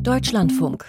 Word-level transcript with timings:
Deutschlandfunk. 0.00 0.84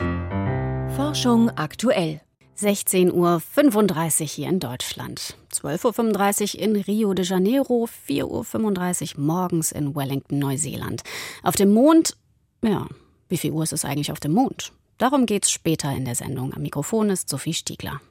Forschung 0.96 1.50
aktuell. 1.52 2.22
16.35 2.58 3.14
Uhr 3.14 4.28
hier 4.28 4.50
in 4.50 4.60
Deutschland, 4.60 5.38
12.35 5.54 6.56
Uhr 6.56 6.62
in 6.62 6.76
Rio 6.76 7.14
de 7.14 7.24
Janeiro, 7.24 7.88
4.35 8.08 9.16
Uhr 9.16 9.24
morgens 9.24 9.72
in 9.72 9.96
Wellington, 9.96 10.40
Neuseeland. 10.40 11.04
Auf 11.44 11.56
dem 11.56 11.74
Mond, 11.74 12.18
ja, 12.64 12.88
wie 13.30 13.38
viel 13.38 13.52
Uhr 13.52 13.64
ist 13.64 13.74
es 13.74 13.86
eigentlich 13.86 14.12
auf 14.12 14.20
dem 14.20 14.34
Mond? 14.34 14.72
Darum 14.98 15.26
geht's 15.26 15.52
später 15.52 15.92
in 15.92 16.06
der 16.06 16.16
Sendung. 16.16 16.54
Am 16.54 16.64
Mikrofon 16.64 17.10
ist 17.12 17.30
Sophie 17.30 17.54
Stiegler. 17.54 18.02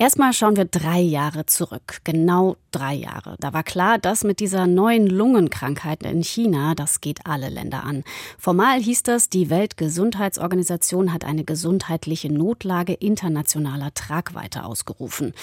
Erstmal 0.00 0.32
schauen 0.32 0.56
wir 0.56 0.64
drei 0.64 0.98
Jahre 0.98 1.44
zurück, 1.44 1.98
genau 2.04 2.56
drei 2.70 2.94
Jahre. 2.94 3.36
Da 3.38 3.52
war 3.52 3.62
klar, 3.62 3.98
dass 3.98 4.24
mit 4.24 4.40
dieser 4.40 4.66
neuen 4.66 5.06
Lungenkrankheit 5.06 6.04
in 6.04 6.22
China, 6.22 6.74
das 6.74 7.02
geht 7.02 7.26
alle 7.26 7.50
Länder 7.50 7.84
an. 7.84 8.02
Formal 8.38 8.80
hieß 8.80 9.02
das, 9.02 9.28
die 9.28 9.50
Weltgesundheitsorganisation 9.50 11.12
hat 11.12 11.26
eine 11.26 11.44
gesundheitliche 11.44 12.32
Notlage 12.32 12.94
internationaler 12.94 13.92
Tragweite 13.92 14.64
ausgerufen. 14.64 15.34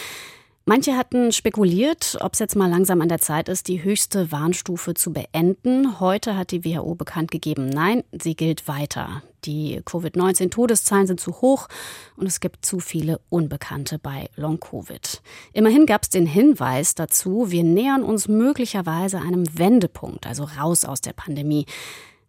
Manche 0.69 0.97
hatten 0.97 1.31
spekuliert, 1.31 2.17
ob 2.19 2.33
es 2.33 2.39
jetzt 2.39 2.57
mal 2.57 2.69
langsam 2.69 2.99
an 2.99 3.07
der 3.07 3.21
Zeit 3.21 3.47
ist, 3.47 3.69
die 3.69 3.85
höchste 3.85 4.33
Warnstufe 4.33 4.95
zu 4.95 5.13
beenden. 5.13 6.01
Heute 6.01 6.35
hat 6.35 6.51
die 6.51 6.65
WHO 6.65 6.93
bekannt 6.93 7.31
gegeben, 7.31 7.69
nein, 7.69 8.03
sie 8.11 8.35
gilt 8.35 8.67
weiter. 8.67 9.23
Die 9.45 9.81
Covid-19-Todeszahlen 9.85 11.07
sind 11.07 11.21
zu 11.21 11.39
hoch 11.39 11.69
und 12.17 12.27
es 12.27 12.41
gibt 12.41 12.65
zu 12.65 12.81
viele 12.81 13.21
Unbekannte 13.29 13.97
bei 13.97 14.29
Long-Covid. 14.35 15.21
Immerhin 15.53 15.85
gab 15.85 16.03
es 16.03 16.09
den 16.09 16.25
Hinweis 16.25 16.95
dazu, 16.95 17.49
wir 17.49 17.63
nähern 17.63 18.03
uns 18.03 18.27
möglicherweise 18.27 19.21
einem 19.21 19.45
Wendepunkt, 19.57 20.27
also 20.27 20.43
raus 20.43 20.83
aus 20.83 20.99
der 20.99 21.13
Pandemie. 21.13 21.65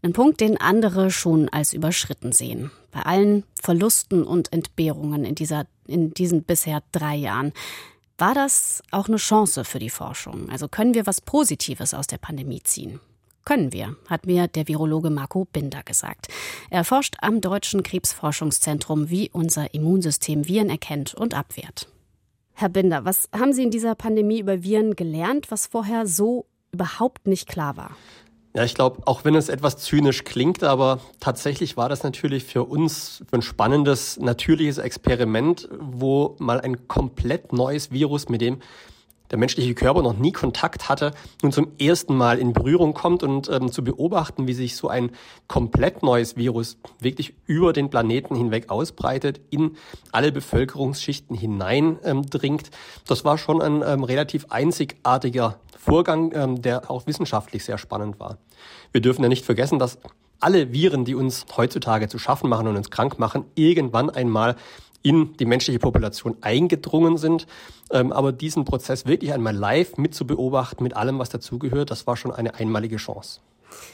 Ein 0.01 0.13
Punkt, 0.13 0.41
den 0.41 0.61
andere 0.61 1.11
schon 1.11 1.49
als 1.49 1.73
überschritten 1.73 2.31
sehen. 2.31 2.71
Bei 2.93 3.01
allen 3.01 3.43
Verlusten 3.61 4.23
und 4.23 4.53
Entbehrungen 4.53 5.25
in, 5.25 5.35
dieser, 5.35 5.67
in 5.89 6.15
diesen 6.15 6.45
bisher 6.45 6.85
drei 6.93 7.17
Jahren. 7.17 7.53
War 8.21 8.35
das 8.35 8.83
auch 8.91 9.07
eine 9.07 9.17
Chance 9.17 9.65
für 9.65 9.79
die 9.79 9.91
Forschung? 9.91 10.51
Also 10.51 10.67
können 10.67 10.93
wir 10.93 11.07
was 11.07 11.21
Positives 11.21 11.95
aus 11.95 12.09
der 12.09 12.19
Pandemie 12.19 12.61
ziehen? 12.65 12.99
Können 13.45 13.73
wir, 13.73 13.97
hat 14.09 14.27
mir 14.27 14.49
der 14.49 14.67
Virologe 14.67 15.09
Marco 15.09 15.45
Binder 15.45 15.85
gesagt. 15.85 16.27
Er 16.69 16.83
forscht 16.83 17.15
am 17.21 17.41
Deutschen 17.41 17.85
Krebsforschungszentrum, 17.85 19.09
wie 19.09 19.31
unser 19.33 19.73
Immunsystem 19.73 20.49
Viren 20.49 20.69
erkennt 20.69 21.15
und 21.15 21.33
abwehrt. 21.33 21.87
Herr 22.55 22.69
Binder, 22.69 23.05
was 23.05 23.29
haben 23.33 23.53
Sie 23.53 23.63
in 23.63 23.71
dieser 23.71 23.95
Pandemie 23.95 24.41
über 24.41 24.65
Viren 24.65 24.97
gelernt, 24.97 25.53
was 25.53 25.69
vorher 25.69 26.09
so 26.09 26.47
überhaupt 26.73 27.29
nicht 27.29 27.49
klar 27.49 27.77
war? 27.77 27.97
Ja, 28.59 28.65
ich 28.65 28.75
glaube, 28.75 29.03
auch 29.07 29.25
wenn 29.25 29.37
es 29.37 29.49
etwas 29.49 29.77
zynisch 29.77 30.25
klingt, 30.25 30.65
aber 30.65 30.99
tatsächlich 31.21 31.77
war 31.77 31.89
das 31.89 32.03
natürlich 32.03 32.43
für 32.43 32.65
uns 32.65 33.23
ein 33.31 33.41
spannendes, 33.41 34.19
natürliches 34.19 34.79
Experiment, 34.79 35.69
wo 35.79 36.35
mal 36.41 36.61
ein 36.61 36.89
komplett 36.89 37.53
neues 37.53 37.93
Virus, 37.93 38.29
mit 38.29 38.41
dem 38.41 38.61
der 39.31 39.39
menschliche 39.39 39.75
Körper 39.75 40.03
noch 40.03 40.17
nie 40.17 40.33
Kontakt 40.33 40.89
hatte, 40.89 41.13
nun 41.43 41.53
zum 41.53 41.69
ersten 41.79 42.17
Mal 42.17 42.39
in 42.39 42.53
Berührung 42.53 42.95
kommt 42.95 43.23
und 43.23 43.49
ähm, 43.49 43.71
zu 43.71 43.85
beobachten, 43.85 44.47
wie 44.47 44.55
sich 44.55 44.77
so 44.77 44.89
ein 44.89 45.11
komplett 45.47 46.03
neues 46.03 46.37
Virus 46.37 46.79
wirklich 47.01 47.35
über 47.47 47.73
den 47.73 47.91
Planeten 47.91 48.35
hinweg 48.35 48.71
ausbreitet, 48.71 49.41
in 49.51 49.77
alle 50.13 50.33
Bevölkerungsschichten 50.33 51.37
hineindringt. 51.37 52.67
Ähm, 52.67 52.73
das 53.07 53.25
war 53.25 53.39
schon 53.39 53.61
ein 53.61 53.83
ähm, 53.87 54.05
relativ 54.05 54.47
einzigartiger 54.51 55.59
Vorgang, 55.77 56.33
ähm, 56.35 56.63
der 56.63 56.91
auch 56.91 57.07
wissenschaftlich 57.07 57.65
sehr 57.65 57.79
spannend 57.79 58.19
war. 58.21 58.39
Wir 58.93 59.01
dürfen 59.01 59.23
ja 59.23 59.29
nicht 59.29 59.45
vergessen, 59.45 59.79
dass 59.79 59.99
alle 60.41 60.73
Viren, 60.73 61.05
die 61.05 61.15
uns 61.15 61.47
heutzutage 61.57 62.09
zu 62.09 62.19
schaffen 62.19 62.49
machen 62.49 62.69
und 62.69 62.77
uns 62.77 62.91
krank 62.91 63.19
machen, 63.19 63.45
irgendwann 63.55 64.11
einmal 64.11 64.57
in 65.03 65.37
die 65.37 65.47
menschliche 65.47 65.79
Population 65.79 66.37
eingedrungen 66.41 67.17
sind. 67.17 67.47
Ähm, 67.91 68.13
aber 68.13 68.33
diesen 68.33 68.65
Prozess 68.65 69.07
wirklich 69.07 69.33
einmal 69.33 69.55
live 69.55 69.97
mitzubeobachten, 69.97 70.83
mit 70.83 70.97
allem, 70.97 71.19
was 71.19 71.29
dazugehört, 71.29 71.91
das 71.91 72.07
war 72.07 72.17
schon 72.17 72.33
eine 72.33 72.55
einmalige 72.55 72.97
Chance. 72.97 73.41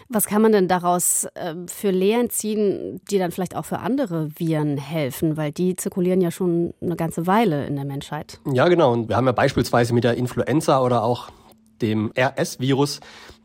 Was 0.09 0.27
kann 0.27 0.43
man 0.43 0.53
denn 0.53 0.69
daraus 0.69 1.27
äh, 1.35 1.55
für 1.67 1.91
Lehren 1.91 2.31
ziehen, 2.31 3.01
die 3.11 3.19
dann 3.19 3.33
vielleicht 3.33 3.57
auch 3.57 3.65
für 3.65 3.81
andere 3.81 4.29
Viren 4.37 4.77
helfen? 4.77 5.37
Weil 5.37 5.53
die 5.53 5.77
zirkulieren 5.77 6.21
ja 6.21 6.31
schon 6.31 6.75
eine 6.81 6.97
ganze 6.97 7.27
Weile 7.27 7.67
in 7.67 7.77
der 7.77 7.85
Menschheit. 7.85 8.41
Ja, 8.51 8.69
genau. 8.69 8.93
Und 8.93 9.09
wir 9.09 9.17
haben 9.17 9.27
ja 9.27 9.33
beispielsweise 9.33 9.93
mit 9.93 10.05
der 10.05 10.15
Influenza 10.15 10.81
oder 10.81 11.03
auch 11.03 11.31
dem 11.83 12.13
RS-Virus 12.17 13.01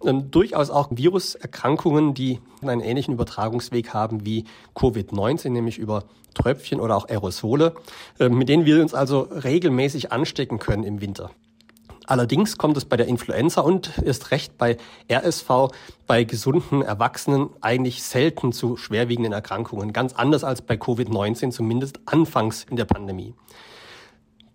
ähm, 0.05 0.31
durchaus 0.31 0.69
auch 0.69 0.89
Viruserkrankungen, 0.91 2.13
die 2.13 2.39
einen 2.61 2.81
ähnlichen 2.81 3.13
Übertragungsweg 3.13 3.93
haben 3.93 4.25
wie 4.25 4.45
Covid-19, 4.75 5.49
nämlich 5.49 5.77
über 5.77 6.05
Tröpfchen 6.33 6.79
oder 6.79 6.95
auch 6.95 7.09
Aerosole, 7.09 7.73
äh, 8.19 8.29
mit 8.29 8.49
denen 8.49 8.65
wir 8.65 8.81
uns 8.81 8.93
also 8.93 9.21
regelmäßig 9.21 10.11
anstecken 10.11 10.59
können 10.59 10.83
im 10.83 11.01
Winter. 11.01 11.31
Allerdings 12.09 12.57
kommt 12.57 12.75
es 12.75 12.85
bei 12.85 12.97
der 12.97 13.05
Influenza 13.05 13.61
und 13.61 13.99
ist 13.99 14.31
recht 14.31 14.57
bei 14.57 14.77
RSV 15.11 15.69
bei 16.07 16.23
gesunden 16.23 16.81
Erwachsenen 16.81 17.49
eigentlich 17.61 18.01
selten 18.01 18.51
zu 18.51 18.77
schwerwiegenden 18.77 19.31
Erkrankungen. 19.31 19.93
Ganz 19.93 20.13
anders 20.13 20.43
als 20.43 20.63
bei 20.63 20.73
Covid-19, 20.73 21.51
zumindest 21.51 21.99
anfangs 22.05 22.65
in 22.67 22.77
der 22.77 22.85
Pandemie. 22.85 23.35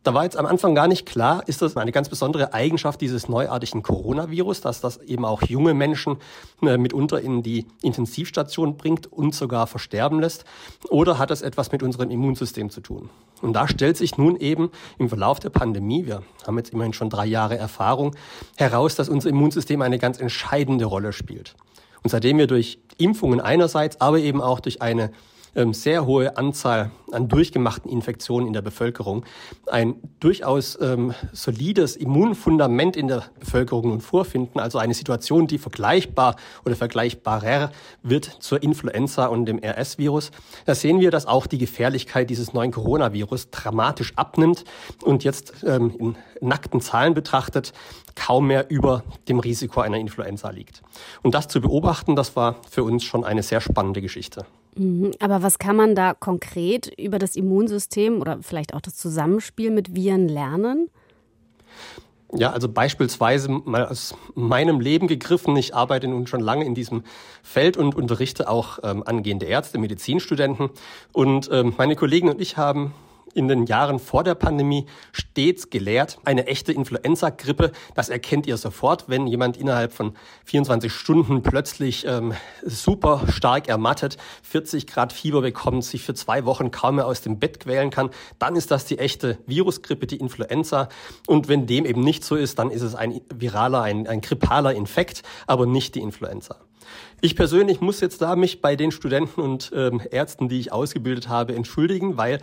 Da 0.04 0.12
war 0.12 0.24
jetzt 0.24 0.36
am 0.36 0.44
Anfang 0.44 0.74
gar 0.74 0.86
nicht 0.86 1.06
klar, 1.06 1.42
ist 1.46 1.62
das 1.62 1.78
eine 1.78 1.90
ganz 1.90 2.10
besondere 2.10 2.52
Eigenschaft 2.52 3.00
dieses 3.00 3.26
neuartigen 3.26 3.82
Coronavirus, 3.82 4.60
dass 4.60 4.82
das 4.82 4.98
eben 4.98 5.24
auch 5.24 5.40
junge 5.40 5.72
Menschen 5.72 6.18
äh, 6.60 6.76
mitunter 6.76 7.22
in 7.22 7.42
die 7.42 7.66
Intensivstation 7.80 8.76
bringt 8.76 9.10
und 9.10 9.34
sogar 9.34 9.66
versterben 9.66 10.20
lässt? 10.20 10.44
Oder 10.90 11.18
hat 11.18 11.30
das 11.30 11.40
etwas 11.40 11.72
mit 11.72 11.82
unserem 11.82 12.10
Immunsystem 12.10 12.68
zu 12.68 12.82
tun? 12.82 13.08
Und 13.40 13.54
da 13.54 13.66
stellt 13.66 13.96
sich 13.96 14.18
nun 14.18 14.36
eben 14.36 14.70
im 14.98 15.08
Verlauf 15.08 15.40
der 15.40 15.48
Pandemie, 15.48 16.04
wir 16.04 16.22
haben 16.46 16.58
jetzt 16.58 16.74
immerhin 16.74 16.92
schon 16.92 17.08
drei 17.08 17.24
Jahre 17.24 17.56
Erfahrung, 17.56 18.14
heraus, 18.56 18.96
dass 18.96 19.08
unser 19.08 19.30
Immunsystem 19.30 19.80
eine 19.80 19.98
ganz 19.98 20.20
entscheidende 20.20 20.84
Rolle 20.84 21.14
spielt. 21.14 21.54
Und 22.02 22.10
seitdem 22.10 22.36
wir 22.36 22.46
durch 22.46 22.78
Impfungen 22.98 23.40
einerseits, 23.40 24.02
aber 24.02 24.18
eben 24.18 24.42
auch 24.42 24.60
durch 24.60 24.82
eine 24.82 25.12
sehr 25.72 26.06
hohe 26.06 26.36
Anzahl 26.36 26.90
an 27.12 27.28
durchgemachten 27.28 27.90
Infektionen 27.90 28.46
in 28.46 28.52
der 28.52 28.62
Bevölkerung, 28.62 29.24
ein 29.66 29.94
durchaus 30.20 30.78
ähm, 30.80 31.14
solides 31.32 31.96
Immunfundament 31.96 32.96
in 32.96 33.08
der 33.08 33.24
Bevölkerung 33.38 33.88
nun 33.88 34.00
vorfinden, 34.00 34.58
also 34.58 34.78
eine 34.78 34.94
Situation, 34.94 35.46
die 35.46 35.58
vergleichbar 35.58 36.36
oder 36.64 36.74
vergleichbarer 36.74 37.70
wird 38.02 38.24
zur 38.24 38.62
Influenza 38.62 39.26
und 39.26 39.46
dem 39.46 39.60
RS-Virus. 39.62 40.32
Da 40.66 40.74
sehen 40.74 41.00
wir, 41.00 41.10
dass 41.10 41.26
auch 41.26 41.46
die 41.46 41.58
Gefährlichkeit 41.58 42.30
dieses 42.30 42.52
neuen 42.52 42.72
Coronavirus 42.72 43.50
dramatisch 43.50 44.12
abnimmt 44.16 44.64
und 45.02 45.24
jetzt 45.24 45.54
ähm, 45.64 45.94
in 45.98 46.16
nackten 46.40 46.80
Zahlen 46.80 47.14
betrachtet 47.14 47.72
kaum 48.14 48.46
mehr 48.46 48.70
über 48.70 49.02
dem 49.28 49.40
Risiko 49.40 49.80
einer 49.80 49.98
Influenza 49.98 50.50
liegt. 50.50 50.82
Und 51.22 51.34
das 51.34 51.48
zu 51.48 51.60
beobachten, 51.60 52.16
das 52.16 52.36
war 52.36 52.56
für 52.70 52.84
uns 52.84 53.04
schon 53.04 53.24
eine 53.24 53.42
sehr 53.42 53.60
spannende 53.60 54.00
Geschichte. 54.00 54.46
Mhm. 54.76 55.12
Aber 55.20 55.42
was 55.42 55.58
kann 55.58 55.76
man 55.76 55.94
da 55.94 56.14
konkret 56.14 56.92
über 56.98 57.18
das 57.18 57.36
Immunsystem 57.36 58.20
oder 58.20 58.38
vielleicht 58.42 58.74
auch 58.74 58.80
das 58.80 58.96
Zusammenspiel 58.96 59.70
mit 59.70 59.94
Viren 59.94 60.28
lernen? 60.28 60.90
Ja, 62.36 62.50
also 62.50 62.68
beispielsweise 62.68 63.48
mal 63.48 63.86
aus 63.86 64.14
meinem 64.34 64.80
Leben 64.80 65.06
gegriffen. 65.06 65.56
Ich 65.56 65.74
arbeite 65.74 66.08
nun 66.08 66.26
schon 66.26 66.40
lange 66.40 66.64
in 66.64 66.74
diesem 66.74 67.04
Feld 67.44 67.76
und 67.76 67.94
unterrichte 67.94 68.48
auch 68.48 68.80
ähm, 68.82 69.04
angehende 69.06 69.46
Ärzte, 69.46 69.78
Medizinstudenten. 69.78 70.70
Und 71.12 71.48
ähm, 71.52 71.74
meine 71.76 71.94
Kollegen 71.94 72.28
und 72.28 72.40
ich 72.40 72.56
haben 72.56 72.92
in 73.34 73.48
den 73.48 73.66
Jahren 73.66 73.98
vor 73.98 74.24
der 74.24 74.34
Pandemie 74.34 74.86
stets 75.12 75.70
gelehrt. 75.70 76.18
Eine 76.24 76.46
echte 76.46 76.72
Influenza-Grippe, 76.72 77.72
das 77.94 78.08
erkennt 78.08 78.46
ihr 78.46 78.56
sofort, 78.56 79.08
wenn 79.08 79.26
jemand 79.26 79.56
innerhalb 79.56 79.92
von 79.92 80.14
24 80.44 80.92
Stunden 80.92 81.42
plötzlich 81.42 82.06
ähm, 82.06 82.32
super 82.64 83.24
stark 83.28 83.68
ermattet, 83.68 84.16
40 84.42 84.86
Grad 84.86 85.12
Fieber 85.12 85.42
bekommt, 85.42 85.84
sich 85.84 86.02
für 86.02 86.14
zwei 86.14 86.44
Wochen 86.44 86.70
kaum 86.70 86.96
mehr 86.96 87.06
aus 87.06 87.20
dem 87.20 87.38
Bett 87.38 87.60
quälen 87.60 87.90
kann, 87.90 88.10
dann 88.38 88.56
ist 88.56 88.70
das 88.70 88.84
die 88.84 88.98
echte 88.98 89.38
Virusgrippe, 89.46 90.06
die 90.06 90.16
Influenza. 90.16 90.88
Und 91.26 91.48
wenn 91.48 91.66
dem 91.66 91.84
eben 91.84 92.00
nicht 92.00 92.24
so 92.24 92.36
ist, 92.36 92.58
dann 92.58 92.70
ist 92.70 92.82
es 92.82 92.94
ein 92.94 93.20
viraler, 93.34 93.82
ein, 93.82 94.06
ein 94.06 94.20
grippaler 94.20 94.74
Infekt, 94.74 95.22
aber 95.46 95.66
nicht 95.66 95.94
die 95.94 96.00
Influenza. 96.00 96.56
Ich 97.20 97.36
persönlich 97.36 97.80
muss 97.80 98.00
jetzt 98.00 98.20
da 98.20 98.36
mich 98.36 98.60
bei 98.60 98.76
den 98.76 98.90
Studenten 98.90 99.40
und 99.40 99.72
ähm, 99.74 100.02
Ärzten, 100.10 100.48
die 100.48 100.60
ich 100.60 100.72
ausgebildet 100.72 101.28
habe, 101.28 101.54
entschuldigen, 101.54 102.16
weil 102.16 102.38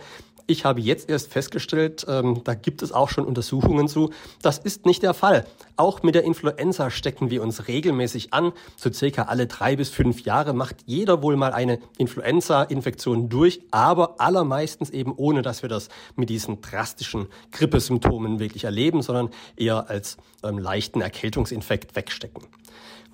ich 0.46 0.64
habe 0.64 0.80
jetzt 0.80 1.08
erst 1.08 1.32
festgestellt, 1.32 2.04
ähm, 2.08 2.42
da 2.44 2.54
gibt 2.54 2.82
es 2.82 2.92
auch 2.92 3.08
schon 3.08 3.24
Untersuchungen 3.24 3.88
zu, 3.88 4.10
das 4.42 4.58
ist 4.58 4.86
nicht 4.86 5.02
der 5.02 5.14
Fall. 5.14 5.46
Auch 5.76 6.02
mit 6.02 6.14
der 6.14 6.24
Influenza 6.24 6.90
stecken 6.90 7.30
wir 7.30 7.42
uns 7.42 7.68
regelmäßig 7.68 8.32
an. 8.32 8.52
So 8.76 8.92
circa 8.92 9.22
alle 9.24 9.46
drei 9.46 9.76
bis 9.76 9.90
fünf 9.90 10.22
Jahre 10.22 10.52
macht 10.52 10.76
jeder 10.86 11.22
wohl 11.22 11.36
mal 11.36 11.52
eine 11.52 11.78
Influenza-Infektion 11.98 13.28
durch, 13.28 13.62
aber 13.70 14.20
allermeistens 14.20 14.90
eben 14.90 15.12
ohne, 15.16 15.42
dass 15.42 15.62
wir 15.62 15.68
das 15.68 15.88
mit 16.16 16.30
diesen 16.30 16.60
drastischen 16.60 17.26
Grippesymptomen 17.52 18.38
wirklich 18.38 18.64
erleben, 18.64 19.02
sondern 19.02 19.30
eher 19.56 19.88
als 19.88 20.16
ähm, 20.42 20.58
leichten 20.58 21.00
Erkältungsinfekt 21.00 21.96
wegstecken. 21.96 22.44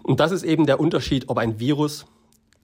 Und 0.03 0.21
das 0.21 0.33
ist 0.33 0.43
eben 0.43 0.67
der 0.67 0.81
Unterschied, 0.81 1.29
ob 1.29 1.39
ein 1.39 1.61
Virus 1.61 2.07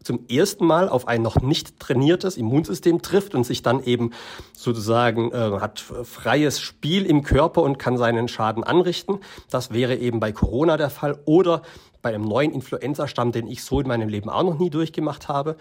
zum 0.05 0.27
ersten 0.29 0.67
Mal 0.67 0.89
auf 0.89 1.09
ein 1.09 1.23
noch 1.23 1.41
nicht 1.41 1.81
trainiertes 1.81 2.37
Immunsystem 2.37 3.03
trifft 3.03 3.35
und 3.35 3.45
sich 3.45 3.63
dann 3.63 3.83
eben 3.83 4.13
sozusagen 4.53 5.33
äh, 5.33 5.59
hat 5.61 5.81
freies 5.81 6.61
Spiel 6.61 7.07
im 7.07 7.23
Körper 7.23 7.63
und 7.63 7.79
kann 7.79 7.97
seinen 7.97 8.29
Schaden 8.29 8.63
anrichten. 8.63 9.19
Das 9.51 9.73
wäre 9.73 9.97
eben 9.97 10.21
bei 10.21 10.33
Corona 10.33 10.77
der 10.77 10.91
Fall 10.91 11.19
oder 11.25 11.63
bei 12.03 12.11
einem 12.11 12.25
neuen 12.25 12.53
Influenza-Stamm, 12.53 13.33
den 13.33 13.47
ich 13.47 13.65
so 13.65 13.81
in 13.81 13.89
meinem 13.89 14.09
Leben 14.09 14.29
auch 14.29 14.43
noch 14.43 14.59
nie 14.59 14.71
durchgemacht 14.71 15.29
habe. 15.29 15.57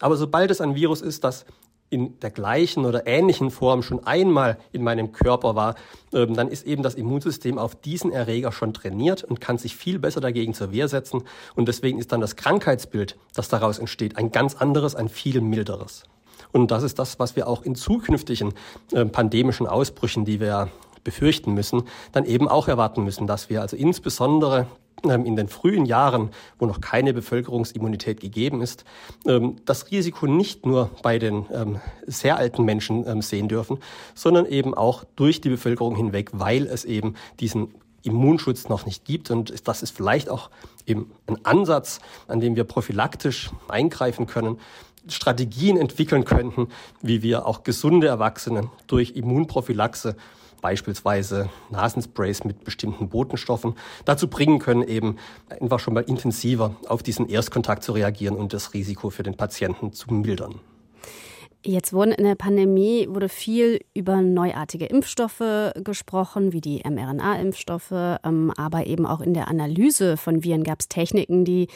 Aber 0.00 0.16
sobald 0.16 0.50
es 0.50 0.60
ein 0.60 0.74
Virus 0.74 1.00
ist, 1.00 1.22
das 1.22 1.46
in 1.94 2.18
der 2.18 2.32
gleichen 2.32 2.86
oder 2.86 3.06
ähnlichen 3.06 3.52
Form 3.52 3.84
schon 3.84 4.04
einmal 4.04 4.58
in 4.72 4.82
meinem 4.82 5.12
Körper 5.12 5.54
war, 5.54 5.76
ähm, 6.12 6.34
dann 6.34 6.48
ist 6.48 6.66
eben 6.66 6.82
das 6.82 6.96
Immunsystem 6.96 7.56
auf 7.56 7.76
diesen 7.76 8.10
Erreger 8.10 8.50
schon 8.50 8.74
trainiert 8.74 9.22
und 9.22 9.40
kann 9.40 9.58
sich 9.58 9.76
viel 9.76 10.00
besser 10.00 10.20
dagegen 10.20 10.54
zur 10.54 10.72
Wehr 10.72 10.88
setzen. 10.88 11.22
Und 11.54 11.68
deswegen 11.68 12.00
ist 12.00 12.10
dann 12.10 12.20
das 12.20 12.34
Krankheitsbild, 12.34 13.16
das 13.32 13.48
daraus 13.48 13.78
entsteht, 13.78 14.16
ein 14.16 14.32
ganz 14.32 14.56
anderes, 14.56 14.96
ein 14.96 15.08
viel 15.08 15.40
milderes. 15.40 16.02
Und 16.50 16.72
das 16.72 16.82
ist 16.82 16.98
das, 16.98 17.20
was 17.20 17.36
wir 17.36 17.46
auch 17.46 17.62
in 17.62 17.76
zukünftigen 17.76 18.54
äh, 18.92 19.04
pandemischen 19.04 19.68
Ausbrüchen, 19.68 20.24
die 20.24 20.40
wir 20.40 20.70
befürchten 21.04 21.54
müssen, 21.54 21.84
dann 22.10 22.24
eben 22.24 22.48
auch 22.48 22.66
erwarten 22.66 23.04
müssen, 23.04 23.28
dass 23.28 23.50
wir 23.50 23.60
also 23.60 23.76
insbesondere 23.76 24.62
ähm, 24.62 24.66
in 25.10 25.36
den 25.36 25.48
frühen 25.48 25.86
Jahren, 25.86 26.30
wo 26.58 26.66
noch 26.66 26.80
keine 26.80 27.12
Bevölkerungsimmunität 27.12 28.20
gegeben 28.20 28.62
ist, 28.62 28.84
ähm, 29.26 29.56
das 29.64 29.90
Risiko 29.90 30.26
nicht 30.26 30.66
nur 30.66 30.90
bei 31.02 31.18
den 31.18 31.46
ähm, 31.52 31.80
sehr 32.06 32.36
alten 32.36 32.64
Menschen 32.64 33.22
sehen 33.22 33.48
dürfen, 33.48 33.78
sondern 34.14 34.46
eben 34.46 34.74
auch 34.74 35.04
durch 35.16 35.40
die 35.40 35.48
Bevölkerung 35.48 35.96
hinweg, 35.96 36.30
weil 36.32 36.66
es 36.66 36.84
eben 36.84 37.14
diesen 37.40 37.74
Immunschutz 38.04 38.68
noch 38.68 38.86
nicht 38.86 39.04
gibt. 39.04 39.30
Und 39.30 39.66
das 39.66 39.82
ist 39.82 39.90
vielleicht 39.90 40.28
auch 40.28 40.50
eben 40.86 41.10
ein 41.26 41.44
Ansatz, 41.44 42.00
an 42.28 42.40
dem 42.40 42.56
wir 42.56 42.64
prophylaktisch 42.64 43.50
eingreifen 43.68 44.26
können, 44.26 44.58
Strategien 45.08 45.76
entwickeln 45.76 46.24
könnten, 46.24 46.68
wie 47.02 47.22
wir 47.22 47.46
auch 47.46 47.62
gesunde 47.62 48.06
Erwachsene 48.06 48.70
durch 48.86 49.12
Immunprophylaxe 49.16 50.16
beispielsweise 50.64 51.50
Nasensprays 51.68 52.42
mit 52.42 52.64
bestimmten 52.64 53.10
Botenstoffen 53.10 53.74
dazu 54.06 54.28
bringen 54.28 54.60
können, 54.60 54.82
eben 54.82 55.18
einfach 55.60 55.78
schon 55.78 55.92
mal 55.92 56.04
intensiver 56.04 56.74
auf 56.88 57.02
diesen 57.02 57.28
Erstkontakt 57.28 57.82
zu 57.82 57.92
reagieren 57.92 58.34
und 58.34 58.54
das 58.54 58.72
Risiko 58.72 59.10
für 59.10 59.22
den 59.22 59.36
Patienten 59.36 59.92
zu 59.92 60.10
mildern. 60.10 60.60
Jetzt 61.66 61.94
wurden 61.94 62.12
in 62.12 62.24
der 62.24 62.34
Pandemie 62.34 63.06
wurde 63.08 63.30
viel 63.30 63.80
über 63.94 64.20
neuartige 64.20 64.84
Impfstoffe 64.84 65.72
gesprochen, 65.82 66.52
wie 66.52 66.60
die 66.60 66.82
mRNA-Impfstoffe, 66.84 68.18
ähm, 68.22 68.52
aber 68.54 68.86
eben 68.86 69.06
auch 69.06 69.22
in 69.22 69.32
der 69.32 69.48
Analyse 69.48 70.18
von 70.18 70.44
Viren 70.44 70.62
gab 70.62 70.80
es 70.80 70.88
Techniken, 70.88 71.46
die 71.46 71.68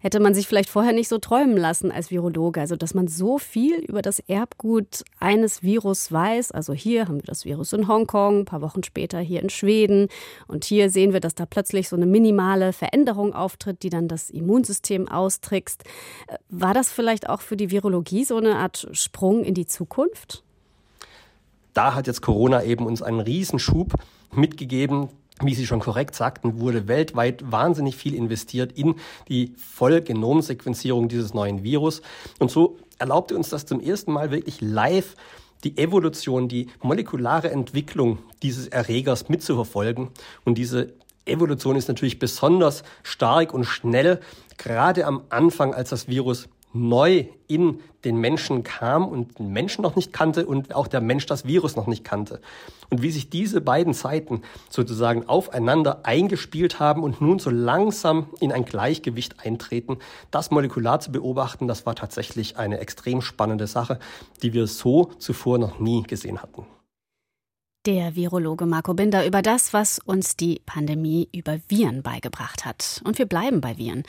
hätte 0.00 0.18
man 0.18 0.34
sich 0.34 0.48
vielleicht 0.48 0.68
vorher 0.68 0.92
nicht 0.92 1.06
so 1.06 1.18
träumen 1.18 1.56
lassen 1.56 1.92
als 1.92 2.10
Virologe. 2.10 2.60
Also 2.60 2.74
dass 2.74 2.92
man 2.92 3.06
so 3.06 3.38
viel 3.38 3.76
über 3.84 4.02
das 4.02 4.18
Erbgut 4.18 5.04
eines 5.20 5.62
Virus 5.62 6.10
weiß. 6.10 6.50
Also 6.50 6.72
hier 6.72 7.06
haben 7.06 7.18
wir 7.18 7.26
das 7.26 7.44
Virus 7.44 7.72
in 7.72 7.86
Hongkong, 7.86 8.40
ein 8.40 8.44
paar 8.46 8.62
Wochen 8.62 8.82
später 8.82 9.20
hier 9.20 9.40
in 9.42 9.50
Schweden 9.50 10.08
und 10.48 10.64
hier 10.64 10.90
sehen 10.90 11.12
wir, 11.12 11.20
dass 11.20 11.36
da 11.36 11.46
plötzlich 11.46 11.88
so 11.88 11.94
eine 11.94 12.06
minimale 12.06 12.72
Veränderung 12.72 13.32
auftritt, 13.32 13.84
die 13.84 13.90
dann 13.90 14.08
das 14.08 14.28
Immunsystem 14.28 15.06
austrickst. 15.06 15.84
Äh, 16.26 16.38
war 16.48 16.74
das 16.74 16.90
vielleicht 16.90 17.28
auch 17.28 17.42
für 17.42 17.56
die 17.56 17.70
Virologie 17.70 18.24
so 18.24 18.38
eine 18.38 18.56
Art 18.56 18.88
Sprung? 18.90 19.35
Sprung 19.36 19.44
in 19.44 19.54
die 19.54 19.66
Zukunft? 19.66 20.42
Da 21.74 21.94
hat 21.94 22.06
jetzt 22.06 22.22
Corona 22.22 22.62
eben 22.62 22.86
uns 22.86 23.02
einen 23.02 23.20
Riesenschub 23.20 23.92
mitgegeben. 24.32 25.08
Wie 25.42 25.54
Sie 25.54 25.66
schon 25.66 25.80
korrekt 25.80 26.14
sagten, 26.14 26.60
wurde 26.60 26.88
weltweit 26.88 27.52
wahnsinnig 27.52 27.96
viel 27.96 28.14
investiert 28.14 28.72
in 28.72 28.94
die 29.28 29.52
Vollgenomsequenzierung 29.58 31.08
dieses 31.08 31.34
neuen 31.34 31.62
Virus. 31.62 32.00
Und 32.38 32.50
so 32.50 32.78
erlaubte 32.98 33.36
uns 33.36 33.50
das 33.50 33.66
zum 33.66 33.80
ersten 33.80 34.12
Mal 34.12 34.30
wirklich 34.30 34.62
live 34.62 35.14
die 35.64 35.76
Evolution, 35.76 36.48
die 36.48 36.68
molekulare 36.82 37.50
Entwicklung 37.50 38.18
dieses 38.42 38.68
Erregers 38.68 39.28
mitzuverfolgen. 39.28 40.08
Und 40.46 40.56
diese 40.56 40.94
Evolution 41.26 41.76
ist 41.76 41.88
natürlich 41.88 42.18
besonders 42.18 42.84
stark 43.02 43.52
und 43.52 43.64
schnell, 43.64 44.20
gerade 44.56 45.04
am 45.04 45.24
Anfang, 45.28 45.74
als 45.74 45.90
das 45.90 46.08
Virus 46.08 46.48
neu 46.76 47.26
in 47.48 47.80
den 48.04 48.18
Menschen 48.18 48.62
kam 48.62 49.06
und 49.06 49.38
den 49.38 49.52
Menschen 49.52 49.82
noch 49.82 49.96
nicht 49.96 50.12
kannte 50.12 50.46
und 50.46 50.74
auch 50.74 50.86
der 50.86 51.00
Mensch 51.00 51.26
das 51.26 51.44
Virus 51.44 51.76
noch 51.76 51.86
nicht 51.86 52.04
kannte. 52.04 52.40
Und 52.88 53.02
wie 53.02 53.10
sich 53.10 53.30
diese 53.30 53.60
beiden 53.60 53.94
Seiten 53.94 54.42
sozusagen 54.70 55.28
aufeinander 55.28 56.00
eingespielt 56.04 56.78
haben 56.78 57.02
und 57.02 57.20
nun 57.20 57.38
so 57.38 57.50
langsam 57.50 58.28
in 58.40 58.52
ein 58.52 58.64
Gleichgewicht 58.64 59.44
eintreten, 59.44 59.98
das 60.30 60.50
molekular 60.50 61.00
zu 61.00 61.10
beobachten, 61.10 61.66
das 61.66 61.84
war 61.86 61.96
tatsächlich 61.96 62.56
eine 62.56 62.78
extrem 62.78 63.22
spannende 63.22 63.66
Sache, 63.66 63.98
die 64.42 64.52
wir 64.52 64.66
so 64.66 65.10
zuvor 65.18 65.58
noch 65.58 65.80
nie 65.80 66.02
gesehen 66.04 66.42
hatten. 66.42 66.64
Der 67.86 68.16
Virologe 68.16 68.66
Marco 68.66 68.94
Binder 68.94 69.24
über 69.26 69.42
das, 69.42 69.72
was 69.72 70.00
uns 70.00 70.36
die 70.36 70.60
Pandemie 70.66 71.28
über 71.32 71.58
Viren 71.68 72.02
beigebracht 72.02 72.64
hat. 72.64 73.00
Und 73.04 73.18
wir 73.18 73.26
bleiben 73.26 73.60
bei 73.60 73.78
Viren. 73.78 74.02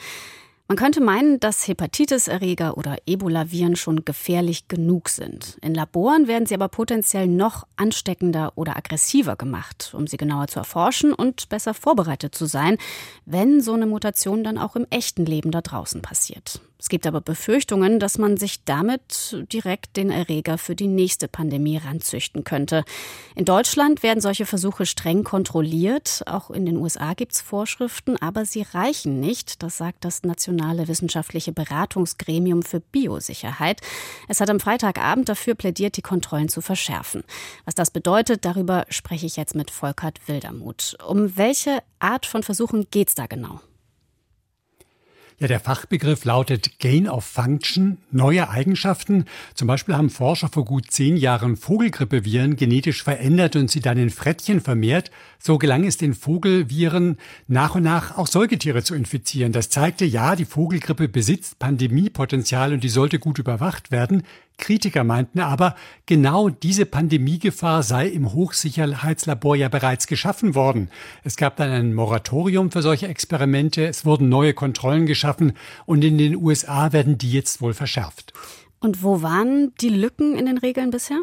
Man 0.70 0.76
könnte 0.76 1.00
meinen, 1.00 1.40
dass 1.40 1.66
Hepatitis-Erreger 1.66 2.76
oder 2.76 2.98
Ebola-Viren 3.06 3.74
schon 3.74 4.04
gefährlich 4.04 4.68
genug 4.68 5.08
sind. 5.08 5.56
In 5.62 5.74
Laboren 5.74 6.28
werden 6.28 6.44
sie 6.44 6.54
aber 6.54 6.68
potenziell 6.68 7.26
noch 7.26 7.66
ansteckender 7.76 8.52
oder 8.54 8.76
aggressiver 8.76 9.34
gemacht, 9.34 9.94
um 9.96 10.06
sie 10.06 10.18
genauer 10.18 10.48
zu 10.48 10.58
erforschen 10.58 11.14
und 11.14 11.48
besser 11.48 11.72
vorbereitet 11.72 12.34
zu 12.34 12.44
sein, 12.44 12.76
wenn 13.24 13.62
so 13.62 13.72
eine 13.72 13.86
Mutation 13.86 14.44
dann 14.44 14.58
auch 14.58 14.76
im 14.76 14.86
echten 14.90 15.24
Leben 15.24 15.52
da 15.52 15.62
draußen 15.62 16.02
passiert. 16.02 16.60
Es 16.80 16.88
gibt 16.88 17.08
aber 17.08 17.20
Befürchtungen, 17.20 17.98
dass 17.98 18.18
man 18.18 18.36
sich 18.36 18.62
damit 18.64 19.36
direkt 19.52 19.96
den 19.96 20.10
Erreger 20.10 20.58
für 20.58 20.76
die 20.76 20.86
nächste 20.86 21.26
Pandemie 21.26 21.76
ranzüchten 21.76 22.44
könnte. 22.44 22.84
In 23.34 23.44
Deutschland 23.44 24.04
werden 24.04 24.20
solche 24.20 24.46
Versuche 24.46 24.86
streng 24.86 25.24
kontrolliert. 25.24 26.22
Auch 26.26 26.50
in 26.50 26.66
den 26.66 26.76
USA 26.76 27.14
gibt 27.14 27.32
es 27.32 27.40
Vorschriften, 27.40 28.16
aber 28.16 28.44
sie 28.44 28.62
reichen 28.62 29.18
nicht. 29.18 29.62
Das 29.64 29.76
sagt 29.76 30.04
das 30.04 30.22
Nationale 30.22 30.86
Wissenschaftliche 30.86 31.52
Beratungsgremium 31.52 32.62
für 32.62 32.78
Biosicherheit. 32.78 33.80
Es 34.28 34.40
hat 34.40 34.48
am 34.48 34.60
Freitagabend 34.60 35.28
dafür 35.28 35.56
plädiert, 35.56 35.96
die 35.96 36.02
Kontrollen 36.02 36.48
zu 36.48 36.60
verschärfen. 36.60 37.24
Was 37.64 37.74
das 37.74 37.90
bedeutet, 37.90 38.44
darüber 38.44 38.86
spreche 38.88 39.26
ich 39.26 39.36
jetzt 39.36 39.56
mit 39.56 39.72
Volkert 39.72 40.28
Wildermuth. 40.28 40.96
Um 41.04 41.36
welche 41.36 41.82
Art 41.98 42.24
von 42.24 42.44
Versuchen 42.44 42.86
geht 42.90 43.08
es 43.08 43.14
da 43.16 43.26
genau? 43.26 43.60
Ja, 45.40 45.46
der 45.46 45.60
Fachbegriff 45.60 46.24
lautet 46.24 46.80
Gain 46.80 47.08
of 47.08 47.24
Function, 47.24 47.98
neue 48.10 48.50
Eigenschaften. 48.50 49.26
Zum 49.54 49.68
Beispiel 49.68 49.94
haben 49.94 50.10
Forscher 50.10 50.48
vor 50.48 50.64
gut 50.64 50.90
zehn 50.90 51.16
Jahren 51.16 51.56
Vogelgrippeviren 51.56 52.56
genetisch 52.56 53.04
verändert 53.04 53.54
und 53.54 53.70
sie 53.70 53.78
dann 53.78 53.98
in 53.98 54.10
Frettchen 54.10 54.60
vermehrt. 54.60 55.12
So 55.38 55.56
gelang 55.56 55.84
es 55.84 55.96
den 55.96 56.14
Vogelviren 56.14 57.18
nach 57.46 57.76
und 57.76 57.84
nach 57.84 58.18
auch 58.18 58.26
Säugetiere 58.26 58.82
zu 58.82 58.96
infizieren. 58.96 59.52
Das 59.52 59.70
zeigte, 59.70 60.04
ja, 60.04 60.34
die 60.34 60.44
Vogelgrippe 60.44 61.06
besitzt 61.06 61.60
Pandemiepotenzial 61.60 62.72
und 62.72 62.82
die 62.82 62.88
sollte 62.88 63.20
gut 63.20 63.38
überwacht 63.38 63.92
werden. 63.92 64.24
Kritiker 64.58 65.04
meinten 65.04 65.40
aber, 65.40 65.74
genau 66.04 66.50
diese 66.50 66.84
Pandemiegefahr 66.84 67.82
sei 67.82 68.08
im 68.08 68.32
Hochsicherheitslabor 68.32 69.56
ja 69.56 69.68
bereits 69.68 70.06
geschaffen 70.06 70.54
worden. 70.54 70.90
Es 71.24 71.36
gab 71.36 71.56
dann 71.56 71.70
ein 71.70 71.94
Moratorium 71.94 72.70
für 72.70 72.82
solche 72.82 73.08
Experimente, 73.08 73.86
es 73.86 74.04
wurden 74.04 74.28
neue 74.28 74.52
Kontrollen 74.52 75.06
geschaffen 75.06 75.54
und 75.86 76.04
in 76.04 76.18
den 76.18 76.36
USA 76.36 76.92
werden 76.92 77.16
die 77.16 77.32
jetzt 77.32 77.62
wohl 77.62 77.72
verschärft. 77.72 78.32
Und 78.80 79.02
wo 79.02 79.22
waren 79.22 79.72
die 79.80 79.88
Lücken 79.88 80.36
in 80.36 80.46
den 80.46 80.58
Regeln 80.58 80.90
bisher? 80.90 81.20